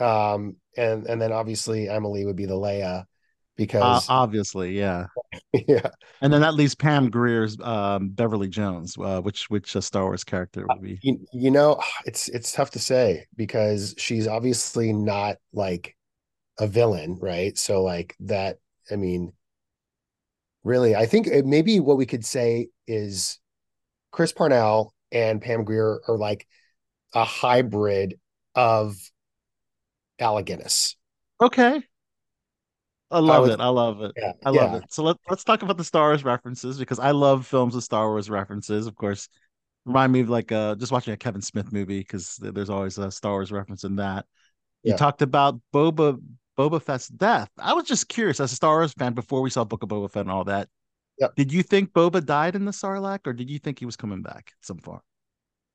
Um, 0.00 0.56
and 0.76 1.06
and 1.06 1.20
then 1.20 1.32
obviously 1.32 1.88
Emily 1.88 2.24
would 2.24 2.36
be 2.36 2.46
the 2.46 2.54
Leia 2.54 3.02
Uh, 3.02 3.04
because 3.56 4.06
obviously, 4.08 4.78
yeah. 4.78 5.06
yeah, 5.52 5.90
And 6.20 6.32
then 6.32 6.40
that 6.40 6.54
leaves 6.54 6.74
Pam 6.74 7.10
Grier's 7.10 7.58
um, 7.60 8.10
Beverly 8.10 8.48
Jones, 8.48 8.96
uh, 8.98 9.20
which 9.20 9.50
which 9.50 9.74
a 9.76 9.82
Star 9.82 10.04
Wars 10.04 10.24
character 10.24 10.68
would 10.68 10.82
be? 10.82 11.02
you, 11.02 11.26
you 11.32 11.50
know, 11.50 11.80
it's 12.04 12.28
it's 12.28 12.52
tough 12.52 12.70
to 12.72 12.78
say 12.78 13.26
because 13.36 13.94
she's 13.98 14.26
obviously 14.26 14.92
not 14.92 15.36
like 15.52 15.96
a 16.58 16.66
villain, 16.66 17.18
right? 17.20 17.56
So 17.58 17.82
like 17.82 18.16
that, 18.20 18.58
I 18.90 18.96
mean, 18.96 19.32
really, 20.64 20.94
I 20.96 21.06
think 21.06 21.26
it, 21.26 21.46
maybe 21.46 21.80
what 21.80 21.96
we 21.96 22.06
could 22.06 22.24
say 22.24 22.68
is 22.86 23.38
Chris 24.12 24.32
Parnell 24.32 24.94
and 25.12 25.40
Pam 25.40 25.64
Greer 25.64 26.00
are 26.08 26.16
like 26.16 26.46
a 27.14 27.24
hybrid 27.24 28.18
of 28.54 28.96
Guinness. 30.18 30.96
Okay. 31.40 31.82
I 33.10 33.18
love 33.20 33.42
would- 33.42 33.52
it. 33.52 33.60
I 33.60 33.68
love 33.68 34.02
it. 34.02 34.12
Yeah, 34.16 34.32
I 34.44 34.50
love 34.50 34.72
yeah. 34.72 34.78
it. 34.78 34.84
So 34.92 35.04
let, 35.04 35.16
let's 35.28 35.44
talk 35.44 35.62
about 35.62 35.76
the 35.76 35.84
Star 35.84 36.08
Wars 36.08 36.24
references 36.24 36.78
because 36.78 36.98
I 36.98 37.12
love 37.12 37.46
films 37.46 37.74
with 37.74 37.84
Star 37.84 38.08
Wars 38.08 38.28
references. 38.28 38.86
Of 38.86 38.96
course, 38.96 39.28
remind 39.84 40.12
me 40.12 40.20
of 40.20 40.28
like 40.28 40.50
uh, 40.50 40.74
just 40.74 40.90
watching 40.90 41.14
a 41.14 41.16
Kevin 41.16 41.42
Smith 41.42 41.72
movie 41.72 42.00
because 42.00 42.36
there's 42.36 42.70
always 42.70 42.98
a 42.98 43.10
Star 43.10 43.32
Wars 43.32 43.52
reference 43.52 43.84
in 43.84 43.96
that. 43.96 44.26
You 44.82 44.96
talked 44.96 45.22
about 45.22 45.60
Boba 45.74 46.20
Boba 46.56 46.80
Fett's 46.80 47.08
death. 47.08 47.48
I 47.58 47.74
was 47.74 47.84
just 47.84 48.08
curious 48.08 48.38
as 48.40 48.52
a 48.52 48.56
Star 48.56 48.76
Wars 48.76 48.92
fan 48.92 49.14
before 49.14 49.42
we 49.42 49.50
saw 49.50 49.64
Book 49.64 49.82
of 49.82 49.88
Boba 49.88 50.10
Fett 50.10 50.22
and 50.22 50.30
all 50.30 50.44
that. 50.44 50.68
Yep. 51.18 51.34
Did 51.34 51.52
you 51.52 51.62
think 51.62 51.92
Boba 51.92 52.24
died 52.24 52.54
in 52.56 52.64
the 52.64 52.72
Sarlacc, 52.72 53.26
or 53.26 53.32
did 53.32 53.50
you 53.50 53.58
think 53.58 53.78
he 53.78 53.86
was 53.86 53.96
coming 53.96 54.22
back 54.22 54.52
some 54.60 54.78
far? 54.78 55.02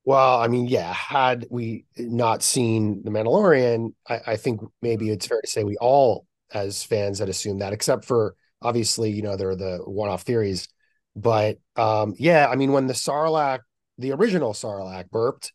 Well, 0.04 0.40
I 0.40 0.48
mean, 0.48 0.66
yeah, 0.66 0.92
had 0.92 1.46
we 1.50 1.84
not 1.96 2.42
seen 2.42 3.02
The 3.04 3.10
Mandalorian, 3.10 3.94
I, 4.08 4.20
I 4.28 4.36
think 4.36 4.60
maybe 4.80 5.10
it's 5.10 5.26
fair 5.26 5.40
to 5.40 5.46
say 5.46 5.62
we 5.62 5.76
all, 5.76 6.26
as 6.52 6.82
fans, 6.82 7.20
had 7.20 7.28
assumed 7.28 7.60
that, 7.60 7.72
except 7.72 8.04
for 8.04 8.34
obviously, 8.60 9.10
you 9.10 9.22
know, 9.22 9.36
there 9.36 9.50
are 9.50 9.56
the 9.56 9.78
one-off 9.84 10.22
theories. 10.22 10.68
But 11.14 11.58
um, 11.76 12.14
yeah, 12.18 12.48
I 12.48 12.56
mean, 12.56 12.72
when 12.72 12.86
the 12.86 12.94
Sarlacc, 12.94 13.60
the 13.98 14.12
original 14.12 14.54
Sarlacc 14.54 15.10
burped, 15.10 15.52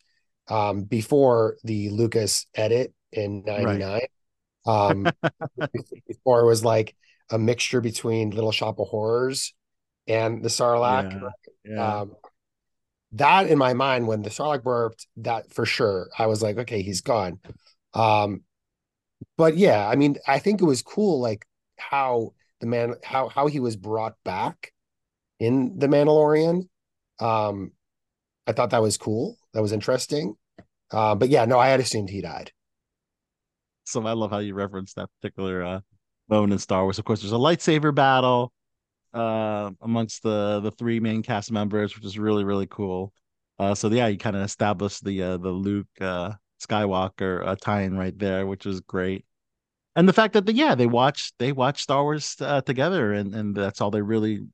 um, 0.48 0.84
before 0.84 1.56
the 1.64 1.90
Lucas 1.90 2.46
edit 2.54 2.94
in 3.12 3.42
'99, 3.44 4.00
um, 4.66 5.10
before 6.06 6.40
it 6.40 6.46
was 6.46 6.64
like 6.64 6.94
a 7.30 7.38
mixture 7.38 7.80
between 7.80 8.30
Little 8.30 8.52
Shop 8.52 8.78
of 8.78 8.88
Horrors 8.88 9.52
and 10.06 10.42
the 10.42 10.48
Sarlacc. 10.48 11.20
Yeah, 11.64 11.74
yeah. 11.74 11.98
Um, 11.98 12.16
that 13.12 13.48
in 13.48 13.58
my 13.58 13.74
mind, 13.74 14.06
when 14.06 14.22
the 14.22 14.30
Sarlacc 14.30 14.62
burped, 14.62 15.06
that 15.18 15.52
for 15.52 15.64
sure, 15.64 16.08
I 16.18 16.26
was 16.26 16.42
like, 16.42 16.58
okay, 16.58 16.82
he's 16.82 17.00
gone. 17.00 17.40
Um, 17.94 18.42
but 19.36 19.56
yeah, 19.56 19.88
I 19.88 19.96
mean, 19.96 20.16
I 20.26 20.38
think 20.38 20.60
it 20.60 20.66
was 20.66 20.82
cool, 20.82 21.20
like 21.20 21.46
how 21.78 22.34
the 22.60 22.66
man, 22.66 22.94
how 23.02 23.28
how 23.28 23.46
he 23.46 23.60
was 23.60 23.76
brought 23.76 24.14
back 24.24 24.72
in 25.38 25.78
the 25.78 25.86
Mandalorian. 25.86 26.68
Um, 27.20 27.72
I 28.46 28.52
thought 28.52 28.70
that 28.70 28.82
was 28.82 28.96
cool. 28.96 29.36
That 29.54 29.62
was 29.62 29.72
interesting. 29.72 30.34
Uh, 30.90 31.14
but 31.14 31.28
yeah, 31.28 31.44
no, 31.44 31.58
I 31.58 31.68
had 31.68 31.80
assumed 31.80 32.10
he 32.10 32.20
died. 32.20 32.52
So 33.84 34.06
I 34.06 34.12
love 34.12 34.30
how 34.30 34.38
you 34.38 34.54
reference 34.54 34.94
that 34.94 35.08
particular 35.20 35.62
uh, 35.62 35.80
moment 36.28 36.52
in 36.52 36.58
Star 36.58 36.82
Wars. 36.82 36.98
Of 36.98 37.04
course, 37.04 37.22
there's 37.22 37.32
a 37.32 37.36
lightsaber 37.36 37.94
battle 37.94 38.52
uh, 39.14 39.70
amongst 39.80 40.22
the 40.22 40.60
the 40.60 40.70
three 40.72 41.00
main 41.00 41.22
cast 41.22 41.50
members, 41.52 41.94
which 41.94 42.04
is 42.04 42.18
really 42.18 42.44
really 42.44 42.66
cool. 42.66 43.12
Uh, 43.58 43.74
so 43.74 43.88
yeah, 43.88 44.06
you 44.06 44.18
kind 44.18 44.36
of 44.36 44.42
established 44.42 45.04
the 45.04 45.22
uh, 45.22 45.36
the 45.36 45.50
Luke 45.50 45.88
uh, 46.00 46.32
Skywalker 46.60 47.46
uh, 47.46 47.56
tie-in 47.56 47.96
right 47.96 48.16
there, 48.18 48.46
which 48.46 48.66
is 48.66 48.80
great. 48.80 49.24
And 49.96 50.08
the 50.08 50.12
fact 50.12 50.34
that 50.34 50.46
the, 50.46 50.52
yeah 50.52 50.74
they 50.74 50.86
watch 50.86 51.32
they 51.38 51.52
watch 51.52 51.82
Star 51.82 52.02
Wars 52.02 52.36
uh, 52.40 52.60
together, 52.62 53.12
and 53.12 53.34
and 53.34 53.54
that's 53.54 53.80
all 53.80 53.90
they 53.90 54.02
really 54.02 54.46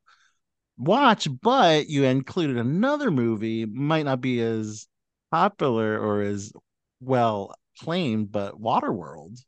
watch. 0.78 1.28
But 1.42 1.88
you 1.88 2.04
included 2.04 2.56
another 2.56 3.10
movie, 3.10 3.66
might 3.66 4.04
not 4.04 4.20
be 4.20 4.40
as 4.40 4.86
popular 5.30 5.98
or 5.98 6.22
as 6.22 6.52
well 7.00 7.54
claimed, 7.80 8.32
but 8.32 8.60
Waterworld. 8.60 9.38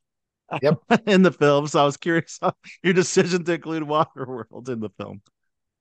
Yep. 0.63 0.79
in 1.07 1.23
the 1.23 1.33
film. 1.33 1.67
So 1.67 1.81
I 1.81 1.85
was 1.85 1.97
curious 1.97 2.39
your 2.83 2.93
decision 2.95 3.45
to 3.45 3.55
include 3.55 3.83
Waterworld 3.85 4.69
in 4.69 4.81
the 4.81 4.91
film. 4.99 5.23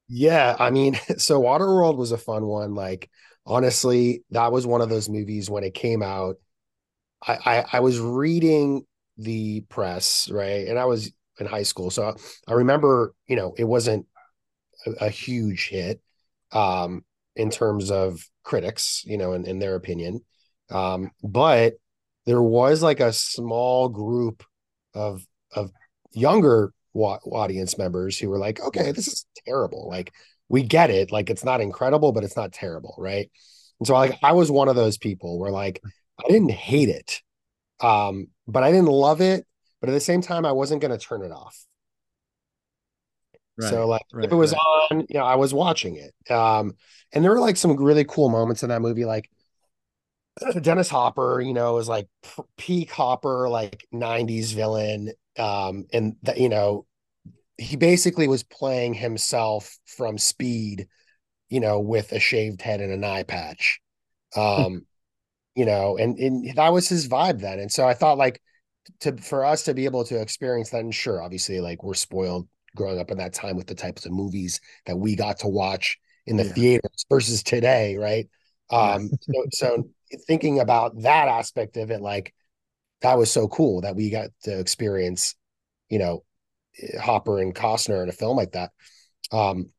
Yeah, 0.08 0.56
I 0.60 0.70
mean, 0.72 0.96
so 1.18 1.42
Waterworld 1.42 1.98
was 1.98 2.12
a 2.12 2.18
fun 2.18 2.46
one. 2.46 2.76
Like, 2.76 3.10
honestly, 3.46 4.24
that 4.32 4.52
was 4.52 4.68
one 4.68 4.82
of 4.82 4.90
those 4.90 5.10
movies 5.10 5.50
when 5.50 5.64
it 5.64 5.74
came 5.74 6.04
out. 6.04 6.38
I, 7.26 7.38
I 7.46 7.66
I 7.74 7.80
was 7.82 8.00
reading 8.00 8.86
the 9.18 9.62
press, 9.70 10.30
right? 10.32 10.68
And 10.68 10.80
I 10.80 10.86
was 10.86 11.12
in 11.40 11.48
high 11.48 11.64
school. 11.64 11.92
So 11.92 12.16
I 12.48 12.54
remember, 12.54 13.14
you 13.28 13.36
know, 13.36 13.54
it 13.58 13.66
wasn't 13.66 14.08
a, 14.86 15.06
a 15.06 15.10
huge 15.10 15.70
hit 15.70 16.02
um 16.52 17.04
in 17.36 17.50
terms 17.50 17.92
of 17.92 18.22
critics, 18.44 19.04
you 19.06 19.18
know, 19.18 19.34
in, 19.34 19.46
in 19.46 19.60
their 19.60 19.76
opinion. 19.76 20.22
Um, 20.72 21.12
but 21.24 21.76
there 22.26 22.42
was 22.42 22.82
like 22.82 23.00
a 23.00 23.14
small 23.14 23.90
group 23.90 24.44
of 24.96 25.26
of 25.54 25.72
younger 26.12 26.72
wa- 26.94 27.20
audience 27.26 27.78
members 27.78 28.18
who 28.18 28.30
were 28.30 28.40
like, 28.40 28.60
okay, 28.60 28.92
this 28.92 29.08
is 29.08 29.26
terrible. 29.46 29.88
Like 29.88 30.14
we 30.50 30.64
get 30.64 30.90
it. 30.90 31.12
Like 31.12 31.30
it's 31.30 31.44
not 31.44 31.62
incredible, 31.62 32.12
but 32.12 32.24
it's 32.24 32.36
not 32.36 32.54
terrible, 32.54 32.96
right? 32.98 33.30
And 33.80 33.88
so 33.88 33.94
like 33.94 34.18
I 34.24 34.32
was 34.32 34.50
one 34.50 34.70
of 34.70 34.76
those 34.76 34.98
people 34.98 35.38
where 35.38 35.52
like 35.52 35.82
I 36.20 36.28
didn't 36.30 36.52
hate 36.52 36.90
it. 36.90 37.22
Um, 37.82 38.28
but 38.48 38.64
I 38.64 38.72
didn't 38.72 38.88
love 38.88 39.22
it, 39.22 39.46
but 39.82 39.90
at 39.90 39.94
the 39.94 40.00
same 40.00 40.22
time 40.22 40.46
I 40.46 40.54
wasn't 40.54 40.82
going 40.82 40.98
to 40.98 41.04
turn 41.04 41.24
it 41.24 41.32
off. 41.32 41.66
Right, 43.58 43.70
so 43.70 43.88
like 43.88 44.04
right, 44.14 44.26
if 44.26 44.32
it 44.32 44.36
was 44.36 44.52
right. 44.52 44.88
on, 44.92 45.00
you 45.10 45.20
know, 45.20 45.26
I 45.26 45.36
was 45.36 45.54
watching 45.54 45.96
it. 45.96 46.32
Um, 46.32 46.74
and 47.12 47.24
there 47.24 47.32
were 47.32 47.40
like 47.40 47.58
some 47.58 47.76
really 47.76 48.06
cool 48.06 48.30
moments 48.30 48.64
in 48.64 48.70
that 48.70 48.82
movie 48.82 49.06
like 49.06 49.30
Dennis 50.62 50.90
Hopper, 50.90 51.42
you 51.42 51.54
know, 51.54 51.78
is 51.78 51.88
like 51.88 52.08
peak 52.58 52.92
Hopper, 52.92 53.50
like 53.50 53.86
90s 53.92 54.54
villain. 54.54 55.12
Um, 55.38 55.86
and 55.94 56.16
that, 56.24 56.38
you 56.38 56.50
know, 56.50 56.86
he 57.58 57.78
basically 57.78 58.28
was 58.28 58.44
playing 58.44 58.96
himself 58.96 59.78
from 59.86 60.18
speed, 60.18 60.88
you 61.50 61.60
know, 61.60 61.80
with 61.80 62.12
a 62.14 62.20
shaved 62.20 62.62
head 62.62 62.82
and 62.82 62.94
an 62.94 63.04
eye 63.04 63.24
patch. 63.24 63.80
Um, 64.36 64.86
you 65.56 65.66
know, 65.66 65.98
and, 65.98 66.18
and 66.20 66.58
that 66.58 66.74
was 66.74 66.90
his 66.90 67.08
vibe 67.08 67.42
then. 67.42 67.60
And 67.60 67.72
so 67.72 67.88
I 67.88 67.94
thought 67.94 68.18
like 68.18 68.42
to 69.02 69.18
for 69.18 69.46
us 69.46 69.64
to 69.64 69.74
be 69.74 69.86
able 69.86 70.04
to 70.06 70.22
experience 70.22 70.70
that, 70.72 70.82
and 70.82 70.94
sure, 70.94 71.22
obviously, 71.22 71.60
like 71.62 71.84
we're 71.84 71.94
spoiled 71.96 72.48
growing 72.76 73.00
up 73.00 73.12
in 73.12 73.18
that 73.20 73.34
time 73.34 73.56
with 73.58 73.68
the 73.68 73.76
types 73.76 74.06
of 74.06 74.12
movies 74.12 74.62
that 74.86 74.98
we 74.98 75.16
got 75.16 75.40
to 75.40 75.48
watch 75.48 75.98
in 76.28 76.38
the 76.38 76.44
Yeah. 76.44 76.54
theaters 76.56 77.06
versus 77.10 77.44
today, 77.44 77.98
right? 77.98 78.30
Um, 78.70 79.12
so, 79.22 79.46
so 79.52 79.90
thinking 80.28 80.60
about 80.60 81.02
that 81.04 81.28
aspect 81.28 81.78
of 81.78 81.92
it, 81.92 82.02
like 82.02 82.34
that 83.02 83.18
was 83.18 83.32
so 83.32 83.48
cool 83.48 83.82
that 83.82 83.96
we 83.96 84.10
got 84.12 84.30
to 84.44 84.60
experience, 84.60 85.36
you 85.90 86.00
know, 86.00 86.24
Hopper 87.02 87.40
and 87.40 87.56
Costner 87.56 88.04
in 88.04 88.10
a 88.10 88.14
film 88.14 88.38
like 88.38 88.54
that. 88.54 88.72
Um, 89.32 89.72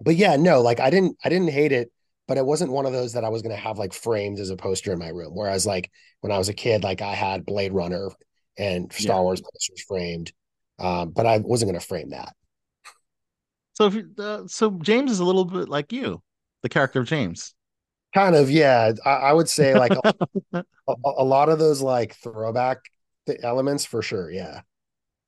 but 0.00 0.16
yeah, 0.16 0.36
no, 0.36 0.62
like 0.62 0.80
I 0.80 0.90
didn't, 0.90 1.16
I 1.24 1.28
didn't 1.30 1.50
hate 1.50 1.72
it, 1.72 1.92
but 2.28 2.38
it 2.38 2.46
wasn't 2.46 2.72
one 2.72 2.86
of 2.86 2.92
those 2.92 3.14
that 3.14 3.24
I 3.24 3.30
was 3.30 3.42
going 3.42 3.54
to 3.56 3.62
have 3.62 3.78
like 3.78 3.94
framed 3.94 4.40
as 4.40 4.50
a 4.50 4.56
poster 4.56 4.92
in 4.92 4.98
my 5.00 5.08
room. 5.08 5.32
Whereas 5.34 5.66
like 5.66 5.90
when 6.20 6.32
I 6.32 6.38
was 6.38 6.48
a 6.50 6.54
kid, 6.54 6.84
like 6.84 7.02
I 7.02 7.14
had 7.14 7.46
Blade 7.46 7.72
Runner 7.74 8.10
and 8.58 8.92
Star 8.92 9.18
Yeah. 9.18 9.22
Wars 9.22 9.42
posters 9.42 9.84
framed, 9.88 10.32
um, 10.78 11.12
but 11.12 11.26
I 11.26 11.38
wasn't 11.38 11.70
going 11.72 11.80
to 11.80 11.86
frame 11.86 12.10
that. 12.10 12.34
So 13.74 13.86
if 13.86 14.18
uh, 14.18 14.46
so 14.48 14.70
James 14.82 15.10
is 15.10 15.20
a 15.20 15.24
little 15.24 15.44
bit 15.44 15.68
like 15.68 15.92
you, 15.92 16.22
the 16.62 16.68
character 16.68 17.00
of 17.00 17.06
James. 17.06 17.54
Kind 18.16 18.34
of, 18.34 18.50
yeah. 18.50 18.92
I, 19.04 19.10
I 19.10 19.32
would 19.34 19.46
say 19.46 19.74
like 19.74 19.92
a, 19.92 20.14
a, 20.54 20.64
a 20.88 21.22
lot 21.22 21.50
of 21.50 21.58
those 21.58 21.82
like 21.82 22.14
throwback 22.14 22.78
th- 23.26 23.40
elements 23.42 23.84
for 23.84 24.00
sure. 24.00 24.30
Yeah. 24.30 24.62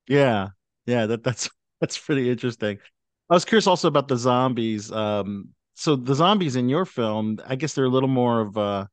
Yeah, 0.07 0.47
yeah, 0.87 1.05
that 1.05 1.23
that's 1.23 1.51
that's 1.81 1.99
pretty 1.99 2.31
interesting. 2.31 2.79
I 3.29 3.35
was 3.35 3.45
curious 3.45 3.67
also 3.67 3.87
about 3.87 4.07
the 4.07 4.17
zombies. 4.17 4.91
Um, 4.91 5.49
so 5.75 5.95
the 5.95 6.15
zombies 6.15 6.55
in 6.55 6.67
your 6.67 6.83
film, 6.83 7.37
I 7.45 7.55
guess 7.55 7.75
they're 7.75 7.85
a 7.85 7.89
little 7.89 8.09
more 8.09 8.41
of 8.41 8.57
a 8.57 8.89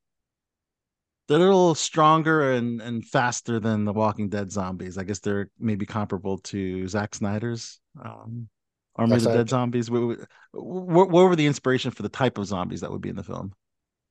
they're 1.27 1.39
a 1.39 1.41
little 1.41 1.75
stronger 1.75 2.53
and 2.53 2.83
and 2.83 3.03
faster 3.03 3.59
than 3.59 3.87
the 3.87 3.95
Walking 3.95 4.29
Dead 4.29 4.53
zombies. 4.53 4.99
I 4.99 5.05
guess 5.05 5.21
they're 5.21 5.49
maybe 5.59 5.87
comparable 5.87 6.37
to 6.39 6.87
Zack 6.87 7.15
Snyder's 7.15 7.81
um, 8.05 8.51
Army 8.95 9.17
of 9.17 9.23
the 9.23 9.33
Dead 9.33 9.49
zombies. 9.49 9.91
What, 9.91 10.19
what, 10.53 11.09
what, 11.11 11.25
were 11.25 11.35
the 11.35 11.47
inspiration 11.47 11.93
for 11.93 12.03
the 12.03 12.11
type 12.11 12.37
of 12.37 12.47
zombies 12.47 12.83
that 12.83 12.93
would 12.93 13.01
be 13.01 13.09
in 13.09 13.17
the 13.17 13.25
film? 13.25 13.55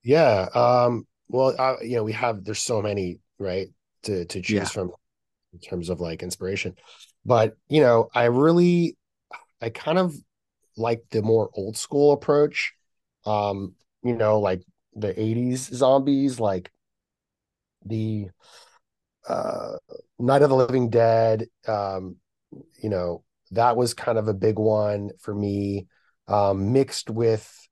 Yeah, 0.06 0.48
um, 0.54 1.08
well, 1.30 1.56
uh, 1.58 1.78
you 1.82 1.96
know, 1.96 2.04
we 2.04 2.14
have 2.14 2.44
there's 2.44 2.62
so 2.62 2.80
many 2.80 3.18
right 3.40 3.70
to 4.04 4.26
to 4.26 4.40
choose 4.40 4.54
yeah. 4.54 4.64
from 4.66 4.92
in 5.52 5.60
terms 5.60 5.90
of 5.90 6.00
like 6.00 6.22
inspiration, 6.22 6.76
but 7.26 7.58
you 7.70 7.82
know, 7.82 8.08
I 8.14 8.26
really, 8.26 8.98
I 9.60 9.70
kind 9.70 9.98
of 9.98 10.16
like 10.78 11.04
the 11.10 11.24
more 11.24 11.50
old 11.56 11.76
school 11.76 12.14
approach. 12.14 12.74
Um, 13.26 13.74
you 14.04 14.16
know, 14.16 14.40
like 14.40 14.62
the 14.94 15.20
80s 15.20 15.74
zombies, 15.74 16.40
like 16.40 16.72
the 17.84 18.28
uh, 19.28 19.78
Night 20.20 20.44
of 20.44 20.50
the 20.50 20.56
Living 20.56 20.92
Dead, 20.92 21.48
um, 21.68 22.18
you 22.80 22.90
know, 22.90 23.24
that 23.52 23.76
was 23.76 23.96
kind 23.96 24.20
of 24.20 24.28
a 24.28 24.34
big 24.36 24.60
one 24.60 25.10
for 25.20 25.34
me, 25.34 25.88
um, 26.28 26.72
mixed 26.74 27.10
with 27.10 27.65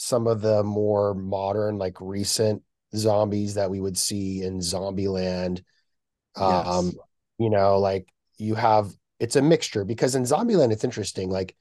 some 0.00 0.28
of 0.28 0.40
the 0.40 0.62
more 0.62 1.12
modern, 1.12 1.76
like 1.76 2.00
recent 2.00 2.62
zombies 2.94 3.54
that 3.54 3.68
we 3.68 3.80
would 3.80 3.98
see 3.98 4.42
in 4.42 4.60
Zombieland. 4.60 5.64
Um, 6.36 6.86
yes. 6.86 6.94
you 7.38 7.50
know, 7.50 7.80
like 7.80 8.06
you 8.38 8.54
have 8.54 8.92
it's 9.18 9.34
a 9.34 9.42
mixture 9.42 9.84
because 9.84 10.14
in 10.14 10.22
Zombieland 10.22 10.70
it's 10.70 10.84
interesting. 10.84 11.30
Like 11.30 11.56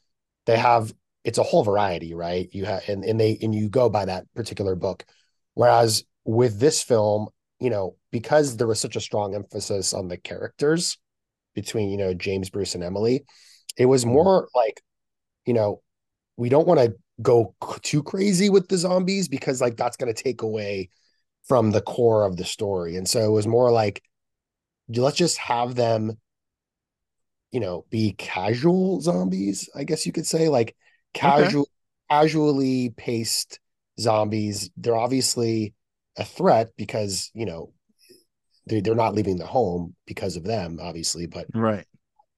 they 0.45 0.55
have 0.55 0.93
it's 1.23 1.39
a 1.39 1.43
whole 1.43 1.63
variety, 1.63 2.13
right? 2.13 2.47
You 2.53 2.65
have 2.65 2.87
and, 2.87 3.03
and 3.03 3.19
they 3.19 3.39
and 3.41 3.55
you 3.55 3.69
go 3.69 3.89
by 3.89 4.05
that 4.05 4.31
particular 4.35 4.75
book. 4.75 5.03
Whereas 5.55 6.03
with 6.23 6.59
this 6.59 6.83
film, 6.83 7.29
you 7.59 7.71
know, 7.71 7.95
because 8.11 8.55
there 8.55 8.67
was 8.67 8.79
such 8.79 8.95
a 8.95 9.01
strong 9.01 9.33
emphasis 9.33 9.93
on 9.93 10.09
the 10.09 10.17
characters 10.17 10.99
between, 11.55 11.89
you 11.89 11.97
know, 11.97 12.13
James, 12.13 12.51
Bruce, 12.51 12.75
and 12.75 12.83
Emily, 12.83 13.25
it 13.75 13.87
was 13.87 14.05
mm-hmm. 14.05 14.13
more 14.13 14.47
like, 14.53 14.79
you 15.47 15.55
know, 15.55 15.81
we 16.35 16.49
don't 16.49 16.67
want 16.67 16.79
to 16.79 16.93
go 17.21 17.55
too 17.81 18.03
crazy 18.03 18.49
with 18.49 18.67
the 18.67 18.77
zombies 18.77 19.27
because 19.27 19.61
like 19.61 19.77
that's 19.77 19.97
going 19.97 20.13
to 20.13 20.23
take 20.23 20.41
away 20.41 20.89
from 21.47 21.71
the 21.71 21.81
core 21.81 22.25
of 22.25 22.37
the 22.37 22.45
story. 22.45 22.95
And 22.95 23.07
so 23.07 23.21
it 23.21 23.31
was 23.31 23.47
more 23.47 23.71
like, 23.71 24.03
let's 24.89 25.17
just 25.17 25.37
have 25.37 25.75
them, 25.75 26.17
you 27.51 27.59
know, 27.59 27.85
be 27.89 28.13
casual 28.17 29.01
zombies, 29.01 29.69
I 29.75 29.83
guess 29.83 30.05
you 30.05 30.11
could 30.11 30.27
say, 30.27 30.49
like 30.49 30.75
casual, 31.13 31.61
okay. 31.61 31.71
casually 32.09 32.89
paced 32.91 33.59
zombies. 33.99 34.69
They're 34.77 34.95
obviously 34.95 35.73
a 36.17 36.25
threat 36.25 36.71
because 36.77 37.31
you 37.33 37.45
know 37.45 37.71
they 38.67 38.81
they're 38.81 38.95
not 38.95 39.13
leaving 39.13 39.37
the 39.37 39.45
home 39.45 39.95
because 40.05 40.35
of 40.35 40.43
them, 40.43 40.79
obviously. 40.81 41.25
But 41.25 41.47
right, 41.53 41.85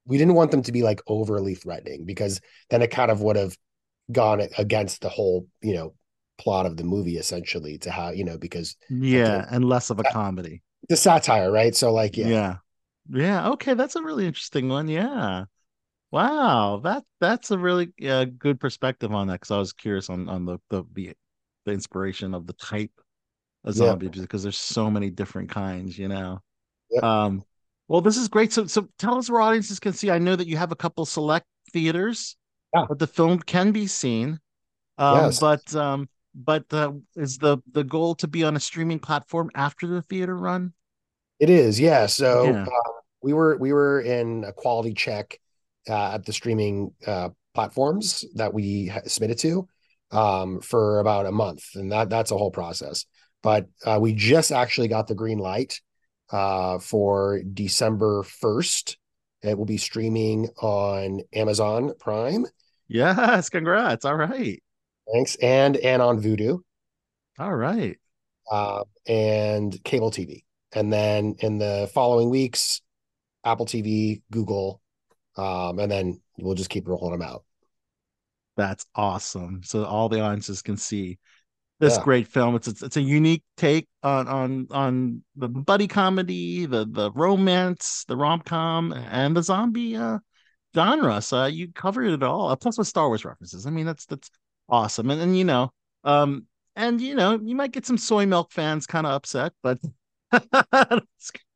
we 0.04 0.18
didn't 0.18 0.34
want 0.34 0.50
them 0.50 0.62
to 0.62 0.72
be 0.72 0.82
like 0.82 1.00
overly 1.06 1.54
threatening 1.54 2.04
because 2.04 2.40
then 2.70 2.82
it 2.82 2.90
kind 2.90 3.10
of 3.10 3.22
would 3.22 3.36
have 3.36 3.56
gone 4.12 4.42
against 4.58 5.00
the 5.00 5.08
whole 5.08 5.46
you 5.62 5.74
know 5.74 5.94
plot 6.38 6.66
of 6.66 6.76
the 6.76 6.84
movie 6.84 7.16
essentially 7.18 7.78
to 7.78 7.90
how 7.90 8.10
you 8.10 8.24
know 8.24 8.38
because 8.38 8.76
yeah 8.88 9.46
and 9.50 9.64
less 9.64 9.90
of 9.90 9.98
a 9.98 10.04
comedy 10.04 10.62
the 10.88 10.96
satire 10.96 11.52
right 11.52 11.74
so 11.74 11.92
like 11.92 12.16
yeah 12.16 12.26
yeah 12.26 12.56
yeah 13.10 13.48
okay 13.50 13.74
that's 13.74 13.96
a 13.96 14.02
really 14.02 14.26
interesting 14.26 14.68
one 14.68 14.88
yeah 14.88 15.44
wow 16.10 16.80
that 16.82 17.04
that's 17.20 17.50
a 17.50 17.58
really 17.58 17.92
uh, 18.08 18.24
good 18.24 18.58
perspective 18.58 19.12
on 19.12 19.26
that 19.26 19.34
because 19.34 19.50
i 19.50 19.58
was 19.58 19.72
curious 19.72 20.08
on 20.08 20.28
on 20.28 20.46
the, 20.46 20.58
the 20.70 20.82
the 20.94 21.12
the 21.66 21.72
inspiration 21.72 22.34
of 22.34 22.46
the 22.46 22.52
type 22.54 22.92
of 23.64 23.74
zombie 23.74 24.06
yeah. 24.06 24.22
because 24.22 24.42
there's 24.42 24.58
so 24.58 24.90
many 24.90 25.10
different 25.10 25.50
kinds, 25.50 25.98
you 25.98 26.08
know. 26.08 26.40
Yeah. 26.90 27.24
Um, 27.24 27.42
well, 27.88 28.00
this 28.00 28.16
is 28.16 28.28
great. 28.28 28.52
So, 28.52 28.66
so 28.66 28.88
tell 28.98 29.18
us 29.18 29.30
where 29.30 29.40
audiences 29.40 29.80
can 29.80 29.92
see. 29.92 30.10
I 30.10 30.18
know 30.18 30.36
that 30.36 30.46
you 30.46 30.56
have 30.56 30.72
a 30.72 30.76
couple 30.76 31.04
select 31.04 31.46
theaters, 31.72 32.36
yeah. 32.74 32.84
but 32.88 32.98
the 32.98 33.06
film 33.06 33.38
can 33.38 33.72
be 33.72 33.86
seen. 33.86 34.38
Um, 34.98 35.16
yes. 35.16 35.40
But 35.40 35.74
um, 35.74 36.08
but 36.34 36.64
uh, 36.72 36.92
is 37.16 37.38
the 37.38 37.58
the 37.72 37.84
goal 37.84 38.14
to 38.16 38.28
be 38.28 38.44
on 38.44 38.56
a 38.56 38.60
streaming 38.60 38.98
platform 38.98 39.50
after 39.54 39.86
the 39.86 40.02
theater 40.02 40.36
run? 40.36 40.72
It 41.38 41.50
is, 41.50 41.80
yeah. 41.80 42.06
So 42.06 42.44
yeah. 42.44 42.64
Uh, 42.64 42.92
we 43.22 43.32
were 43.32 43.56
we 43.56 43.72
were 43.72 44.00
in 44.00 44.44
a 44.44 44.52
quality 44.52 44.94
check 44.94 45.38
uh, 45.88 46.14
at 46.14 46.24
the 46.24 46.32
streaming 46.32 46.92
uh, 47.06 47.30
platforms 47.54 48.24
that 48.34 48.52
we 48.52 48.92
submitted 49.06 49.38
to 49.38 49.68
um, 50.10 50.60
for 50.60 51.00
about 51.00 51.26
a 51.26 51.32
month, 51.32 51.64
and 51.74 51.92
that 51.92 52.10
that's 52.10 52.30
a 52.30 52.36
whole 52.36 52.50
process. 52.50 53.06
But 53.42 53.68
uh, 53.84 53.98
we 54.00 54.12
just 54.12 54.52
actually 54.52 54.88
got 54.88 55.08
the 55.08 55.14
green 55.14 55.38
light 55.38 55.80
uh, 56.30 56.78
for 56.78 57.40
December 57.42 58.22
1st. 58.22 58.96
It 59.42 59.56
will 59.56 59.64
be 59.64 59.78
streaming 59.78 60.48
on 60.60 61.22
Amazon 61.32 61.92
Prime. 61.98 62.46
Yes, 62.90 63.48
congrats. 63.48 64.04
All 64.04 64.16
right. 64.16 64.60
Thanks. 65.12 65.36
And 65.36 65.76
and 65.76 66.02
on 66.02 66.20
Vudu. 66.20 66.58
All 67.38 67.54
right. 67.54 67.96
Uh, 68.50 68.82
and 69.06 69.82
cable 69.84 70.10
TV. 70.10 70.42
And 70.72 70.92
then 70.92 71.36
in 71.38 71.58
the 71.58 71.88
following 71.94 72.30
weeks, 72.30 72.80
Apple 73.44 73.66
TV, 73.66 74.22
Google, 74.32 74.80
um, 75.36 75.78
and 75.78 75.90
then 75.90 76.20
we'll 76.36 76.56
just 76.56 76.68
keep 76.68 76.88
rolling 76.88 77.12
them 77.12 77.22
out. 77.22 77.44
That's 78.56 78.84
awesome. 78.96 79.62
So 79.62 79.84
all 79.84 80.08
the 80.08 80.20
audiences 80.20 80.60
can 80.60 80.76
see 80.76 81.18
this 81.78 81.96
yeah. 81.96 82.02
great 82.02 82.26
film. 82.26 82.56
It's, 82.56 82.66
it's, 82.66 82.82
it's 82.82 82.96
a 82.96 83.02
unique 83.02 83.44
take 83.56 83.88
on 84.02 84.26
on 84.26 84.66
on 84.72 85.22
the 85.36 85.48
buddy 85.48 85.86
comedy, 85.86 86.66
the 86.66 86.86
the 86.90 87.12
romance, 87.12 88.04
the 88.08 88.16
rom 88.16 88.40
com, 88.40 88.92
and 88.92 89.36
the 89.36 89.44
zombie 89.44 89.96
uh, 89.96 90.18
genre. 90.74 91.20
So 91.22 91.46
you 91.46 91.72
covered 91.72 92.06
it 92.06 92.22
all. 92.22 92.48
Uh, 92.48 92.56
plus 92.56 92.78
with 92.78 92.86
Star 92.86 93.08
Wars 93.08 93.24
references. 93.24 93.66
I 93.66 93.70
mean, 93.70 93.86
that's 93.86 94.06
that's 94.06 94.30
awesome. 94.68 95.10
And 95.10 95.20
and 95.20 95.36
you 95.36 95.44
know, 95.44 95.70
um, 96.04 96.46
and 96.76 97.00
you 97.00 97.14
know, 97.14 97.38
you 97.42 97.54
might 97.54 97.72
get 97.72 97.86
some 97.86 97.98
soy 97.98 98.26
milk 98.26 98.52
fans 98.52 98.86
kind 98.86 99.06
of 99.06 99.12
upset, 99.12 99.52
but. 99.62 99.78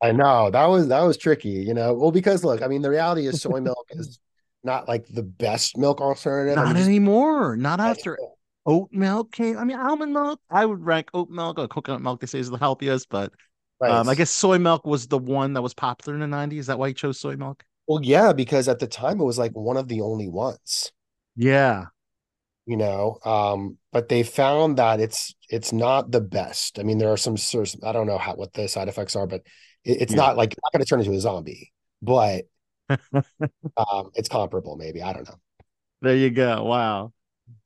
I 0.02 0.10
know 0.10 0.50
that 0.50 0.66
was 0.66 0.88
that 0.88 1.02
was 1.02 1.16
tricky, 1.16 1.48
you 1.48 1.74
know. 1.74 1.94
Well, 1.94 2.10
because 2.10 2.42
look, 2.42 2.60
I 2.60 2.66
mean, 2.66 2.82
the 2.82 2.90
reality 2.90 3.28
is 3.28 3.40
soy 3.40 3.60
milk 3.62 3.86
is 3.90 4.18
not 4.64 4.88
like 4.88 5.06
the 5.06 5.22
best 5.22 5.78
milk 5.78 6.00
alternative. 6.00 6.56
Not 6.56 6.74
mean, 6.74 6.82
anymore. 6.82 7.56
Not 7.56 7.78
after 7.78 8.18
oat 8.66 8.88
milk 8.92 9.32
came. 9.32 9.58
I 9.58 9.64
mean, 9.64 9.78
almond 9.78 10.12
milk. 10.12 10.40
I 10.50 10.66
would 10.66 10.84
rank 10.84 11.10
oat 11.14 11.30
milk 11.30 11.58
or 11.58 11.68
coconut 11.68 12.02
milk. 12.02 12.20
They 12.20 12.26
say 12.26 12.38
is 12.38 12.50
the 12.50 12.56
healthiest, 12.56 13.08
but 13.10 13.32
right. 13.80 13.92
um, 13.92 14.08
I 14.08 14.14
guess 14.14 14.30
soy 14.30 14.58
milk 14.58 14.84
was 14.86 15.06
the 15.06 15.18
one 15.18 15.52
that 15.52 15.62
was 15.62 15.74
popular 15.74 16.14
in 16.20 16.28
the 16.28 16.36
'90s. 16.36 16.58
Is 16.58 16.66
that 16.66 16.78
why 16.78 16.88
you 16.88 16.94
chose 16.94 17.20
soy 17.20 17.36
milk? 17.36 17.64
Well, 17.86 18.00
yeah, 18.02 18.32
because 18.32 18.68
at 18.68 18.78
the 18.78 18.86
time 18.86 19.20
it 19.20 19.24
was 19.24 19.38
like 19.38 19.52
one 19.52 19.76
of 19.76 19.88
the 19.88 20.00
only 20.00 20.28
ones. 20.28 20.92
Yeah, 21.36 21.86
you 22.66 22.76
know, 22.76 23.18
um, 23.24 23.76
but 23.92 24.08
they 24.08 24.22
found 24.22 24.78
that 24.78 25.00
it's 25.00 25.34
it's 25.50 25.72
not 25.72 26.10
the 26.10 26.20
best. 26.20 26.78
I 26.78 26.82
mean, 26.82 26.98
there 26.98 27.12
are 27.12 27.16
some 27.16 27.36
sort 27.36 27.74
I 27.82 27.92
don't 27.92 28.06
know 28.06 28.18
how 28.18 28.34
what 28.34 28.52
the 28.54 28.68
side 28.68 28.88
effects 28.88 29.16
are, 29.16 29.26
but 29.26 29.42
it, 29.84 30.02
it's 30.02 30.12
yeah. 30.12 30.18
not 30.18 30.36
like 30.36 30.54
not 30.62 30.72
going 30.72 30.82
to 30.82 30.88
turn 30.88 31.00
into 31.00 31.12
a 31.12 31.20
zombie, 31.20 31.72
but 32.00 32.44
um, 32.88 34.10
it's 34.14 34.28
comparable. 34.28 34.76
Maybe 34.76 35.02
I 35.02 35.12
don't 35.12 35.28
know. 35.28 35.36
There 36.00 36.16
you 36.16 36.30
go. 36.30 36.64
Wow. 36.64 37.12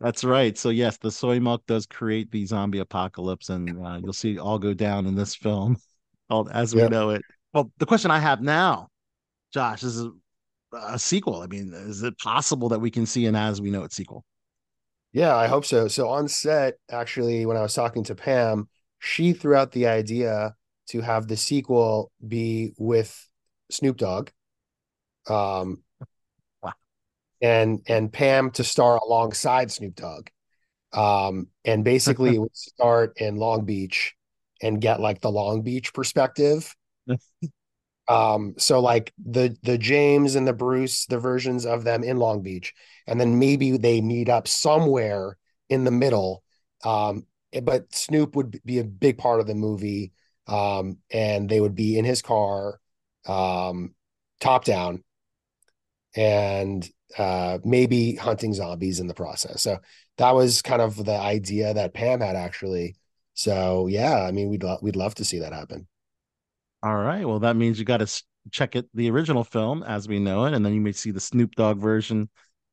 That's 0.00 0.24
right. 0.24 0.57
So 0.59 0.70
yes, 0.70 0.96
the 0.96 1.11
soy 1.11 1.38
milk 1.38 1.64
does 1.66 1.87
create 1.87 2.31
the 2.33 2.44
zombie 2.46 2.81
apocalypse, 2.81 3.50
and 3.50 3.85
uh, 3.85 4.00
you'll 4.02 4.12
see 4.12 4.38
all 4.38 4.59
go 4.59 4.74
down 4.74 5.07
in 5.07 5.14
this 5.14 5.35
film, 5.37 5.76
called 6.31 6.50
As 6.52 6.74
We 6.74 6.83
yep. 6.83 6.90
Know 6.90 7.11
It. 7.11 7.22
Well, 7.52 7.70
the 7.78 7.87
question 7.87 8.11
I 8.11 8.18
have 8.18 8.42
now, 8.42 8.88
Josh, 9.52 9.82
is 9.82 10.04
a, 10.72 10.98
sequel. 10.98 11.40
I 11.40 11.46
mean, 11.46 11.72
is 11.72 12.02
it 12.02 12.18
possible 12.18 12.68
that 12.68 12.80
we 12.80 12.90
can 12.90 13.06
see 13.06 13.26
an 13.26 13.34
As 13.34 13.61
We 13.61 13.70
Know 13.70 13.84
It 13.84 13.92
sequel? 13.92 14.24
Yeah, 15.12 15.34
I 15.34 15.46
hope 15.46 15.64
so. 15.64 15.88
So 15.88 16.08
on 16.08 16.28
set, 16.28 16.74
actually, 16.90 17.46
when 17.46 17.56
I 17.56 17.62
was 17.62 17.74
talking 17.74 18.04
to 18.04 18.14
Pam, 18.14 18.68
she 18.98 19.32
threw 19.32 19.54
out 19.54 19.72
the 19.72 19.87
idea 19.87 20.54
to 20.90 21.00
have 21.00 21.26
the 21.26 21.37
sequel 21.37 22.11
be 22.26 22.74
with 22.78 23.28
Snoop 23.70 23.96
Dogg. 23.96 24.30
Um, 25.28 25.82
and 27.40 27.80
and 27.87 28.12
Pam 28.12 28.50
to 28.52 28.64
star 28.64 28.96
alongside 28.96 29.70
Snoop 29.70 29.94
Dogg. 29.94 30.28
Um, 30.92 31.48
and 31.64 31.84
basically 31.84 32.37
it 32.37 32.38
would 32.38 32.56
start 32.56 33.18
in 33.18 33.37
Long 33.37 33.64
Beach 33.64 34.14
and 34.62 34.80
get 34.80 35.00
like 35.00 35.20
the 35.20 35.30
Long 35.30 35.62
Beach 35.62 35.92
perspective. 35.92 36.74
um, 38.09 38.55
so 38.59 38.81
like 38.81 39.12
the 39.25 39.57
the 39.62 39.79
James 39.79 40.35
and 40.35 40.47
the 40.47 40.53
Bruce, 40.53 41.07
the 41.07 41.18
versions 41.18 41.66
of 41.66 41.85
them 41.85 42.03
in 42.05 42.16
Long 42.18 42.42
Beach, 42.42 42.75
and 43.07 43.21
then 43.21 43.38
maybe 43.38 43.77
they 43.77 44.01
meet 44.01 44.29
up 44.29 44.49
somewhere 44.49 45.37
in 45.68 45.85
the 45.85 45.90
middle. 45.90 46.42
Um, 46.85 47.27
but 47.62 47.94
Snoop 47.94 48.37
would 48.37 48.61
be 48.64 48.79
a 48.79 48.85
big 48.85 49.18
part 49.18 49.40
of 49.40 49.47
the 49.47 49.55
movie. 49.55 50.12
Um, 50.47 50.99
and 51.11 51.49
they 51.49 51.61
would 51.61 51.75
be 51.75 51.99
in 51.99 52.07
his 52.07 52.23
car, 52.23 52.81
um, 53.27 53.94
top 54.40 54.64
down, 54.64 55.05
and 56.16 56.88
uh, 57.16 57.59
maybe 57.64 58.14
hunting 58.16 58.55
zombies 58.55 59.01
in 59.01 59.07
the 59.07 59.14
process. 59.14 59.62
So 59.62 59.79
that 60.18 60.35
was 60.35 60.62
kind 60.62 60.83
of 60.83 61.05
the 61.05 61.16
idea 61.16 61.75
that 61.75 61.94
Pam 61.94 62.21
had 62.21 62.37
actually. 62.37 62.97
So 63.35 63.87
yeah, 63.87 64.23
I 64.23 64.33
mean, 64.33 64.49
we'd 64.49 64.62
lo- 64.62 64.79
we'd 64.83 64.97
love 64.97 65.14
to 65.16 65.25
see 65.25 65.38
that 65.40 65.53
happen. 65.53 65.87
All 66.83 66.97
right. 66.97 67.27
Well, 67.27 67.41
that 67.41 67.57
means 67.57 67.79
you 67.79 67.85
got 67.85 67.99
to 67.99 68.23
check 68.51 68.77
it, 68.77 68.88
the 68.95 69.11
original 69.11 69.45
film 69.45 69.83
as 69.83 70.09
we 70.09 70.19
know 70.19 70.45
it, 70.45 70.55
and 70.55 70.64
then 70.64 70.75
you 70.75 70.81
may 70.81 70.93
see 70.93 71.11
the 71.11 71.21
Snoop 71.21 71.55
Dogg 71.55 71.79
version 71.79 72.29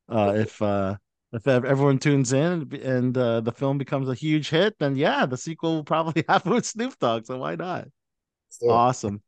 uh, 0.10 0.34
if 0.36 0.62
uh, 0.62 0.96
if 1.34 1.48
everyone 1.48 1.98
tunes 1.98 2.34
in 2.34 2.72
and 2.84 3.18
uh, 3.18 3.42
the 3.42 3.52
film 3.52 3.78
becomes 3.78 4.08
a 4.08 4.14
huge 4.14 4.50
hit. 4.50 4.76
Then 4.80 4.96
yeah, 4.96 5.26
the 5.26 5.38
sequel 5.38 5.76
will 5.76 5.84
probably 5.84 6.24
happen 6.30 6.54
with 6.54 6.66
Snoop 6.66 6.98
Dogg. 7.00 7.26
So 7.26 7.38
why 7.38 7.56
not? 7.56 7.88
Awesome. 8.64 9.22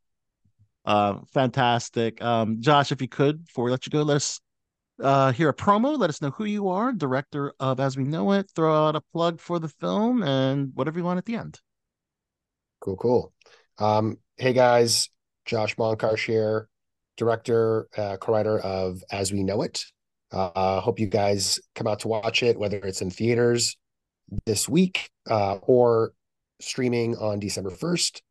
Uh, 0.86 1.20
fantastic. 1.34 2.22
Um, 2.24 2.62
Josh, 2.62 2.92
if 2.92 3.02
you 3.02 3.10
could, 3.10 3.46
before 3.46 3.66
we 3.66 3.72
let 3.72 3.86
you 3.86 3.90
go, 3.90 4.04
let 4.04 4.16
us 4.16 4.40
uh, 5.02 5.34
hear 5.34 5.50
a 5.50 5.54
promo. 5.54 5.98
Let 5.98 6.10
us 6.10 6.22
know 6.22 6.32
who 6.32 6.46
you 6.46 6.70
are, 6.70 6.94
director 6.94 7.54
of 7.60 7.80
As 7.82 7.98
We 7.98 8.06
Know 8.06 8.32
It. 8.32 8.50
Throw 8.56 8.88
out 8.88 8.96
a 8.96 9.02
plug 9.12 9.42
for 9.42 9.60
the 9.60 9.68
film 9.68 10.24
and 10.24 10.72
whatever 10.76 10.98
you 10.98 11.04
want 11.04 11.18
at 11.18 11.26
the 11.26 11.36
end. 11.36 11.60
Cool, 12.80 12.96
cool. 12.96 13.34
Um, 13.80 14.18
hey 14.38 14.54
guys, 14.54 15.10
Josh 15.45 15.76
Monkarsh 15.78 16.26
here, 16.26 16.69
director, 17.17 17.88
uh, 17.97 18.17
co-writer 18.17 18.60
of 18.60 19.04
As 19.12 19.34
We 19.34 19.43
Know 19.43 19.63
It. 19.63 19.84
Uh, 20.32 20.80
hope 20.80 21.00
you 21.00 21.08
guys 21.08 21.60
come 21.73 21.88
out 21.88 22.02
to 22.02 22.08
watch 22.08 22.43
it, 22.43 22.60
whether 22.60 22.78
it's 22.78 23.02
in 23.02 23.10
theaters 23.10 23.78
this 24.45 24.69
week 24.69 25.10
uh, 25.28 25.56
or 25.63 26.13
streaming 26.62 27.15
on 27.17 27.39
December 27.39 27.71
1st. 27.71 28.21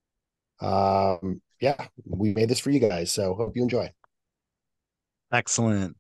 Um, 0.60 1.42
yeah, 1.60 1.86
we 2.04 2.32
made 2.34 2.48
this 2.48 2.60
for 2.60 2.70
you 2.70 2.78
guys, 2.78 3.12
so 3.12 3.34
hope 3.34 3.56
you 3.56 3.62
enjoy. 3.62 3.90
Excellent. 5.32 5.96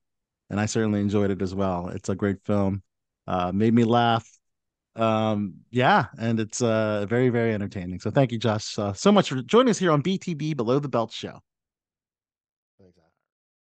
And 0.50 0.60
I 0.60 0.66
certainly 0.66 1.00
enjoyed 1.00 1.30
it 1.30 1.42
as 1.42 1.54
well. 1.54 1.88
It's 1.88 2.08
a 2.08 2.14
great 2.14 2.44
film. 2.44 2.82
Uh, 3.26 3.50
made 3.52 3.74
me 3.74 3.82
laugh. 3.82 4.28
Um, 4.96 5.54
yeah, 5.70 6.06
and 6.18 6.40
it's 6.40 6.62
uh 6.62 7.06
very, 7.08 7.28
very 7.28 7.52
entertaining. 7.52 8.00
So 8.00 8.10
thank 8.10 8.32
you, 8.32 8.38
Josh, 8.38 8.78
uh, 8.78 8.92
so 8.94 9.12
much 9.12 9.28
for 9.28 9.42
joining 9.42 9.70
us 9.70 9.78
here 9.78 9.92
on 9.92 10.02
BTB 10.02 10.56
Below 10.56 10.78
the 10.78 10.88
Belt 10.88 11.12
Show. 11.12 11.40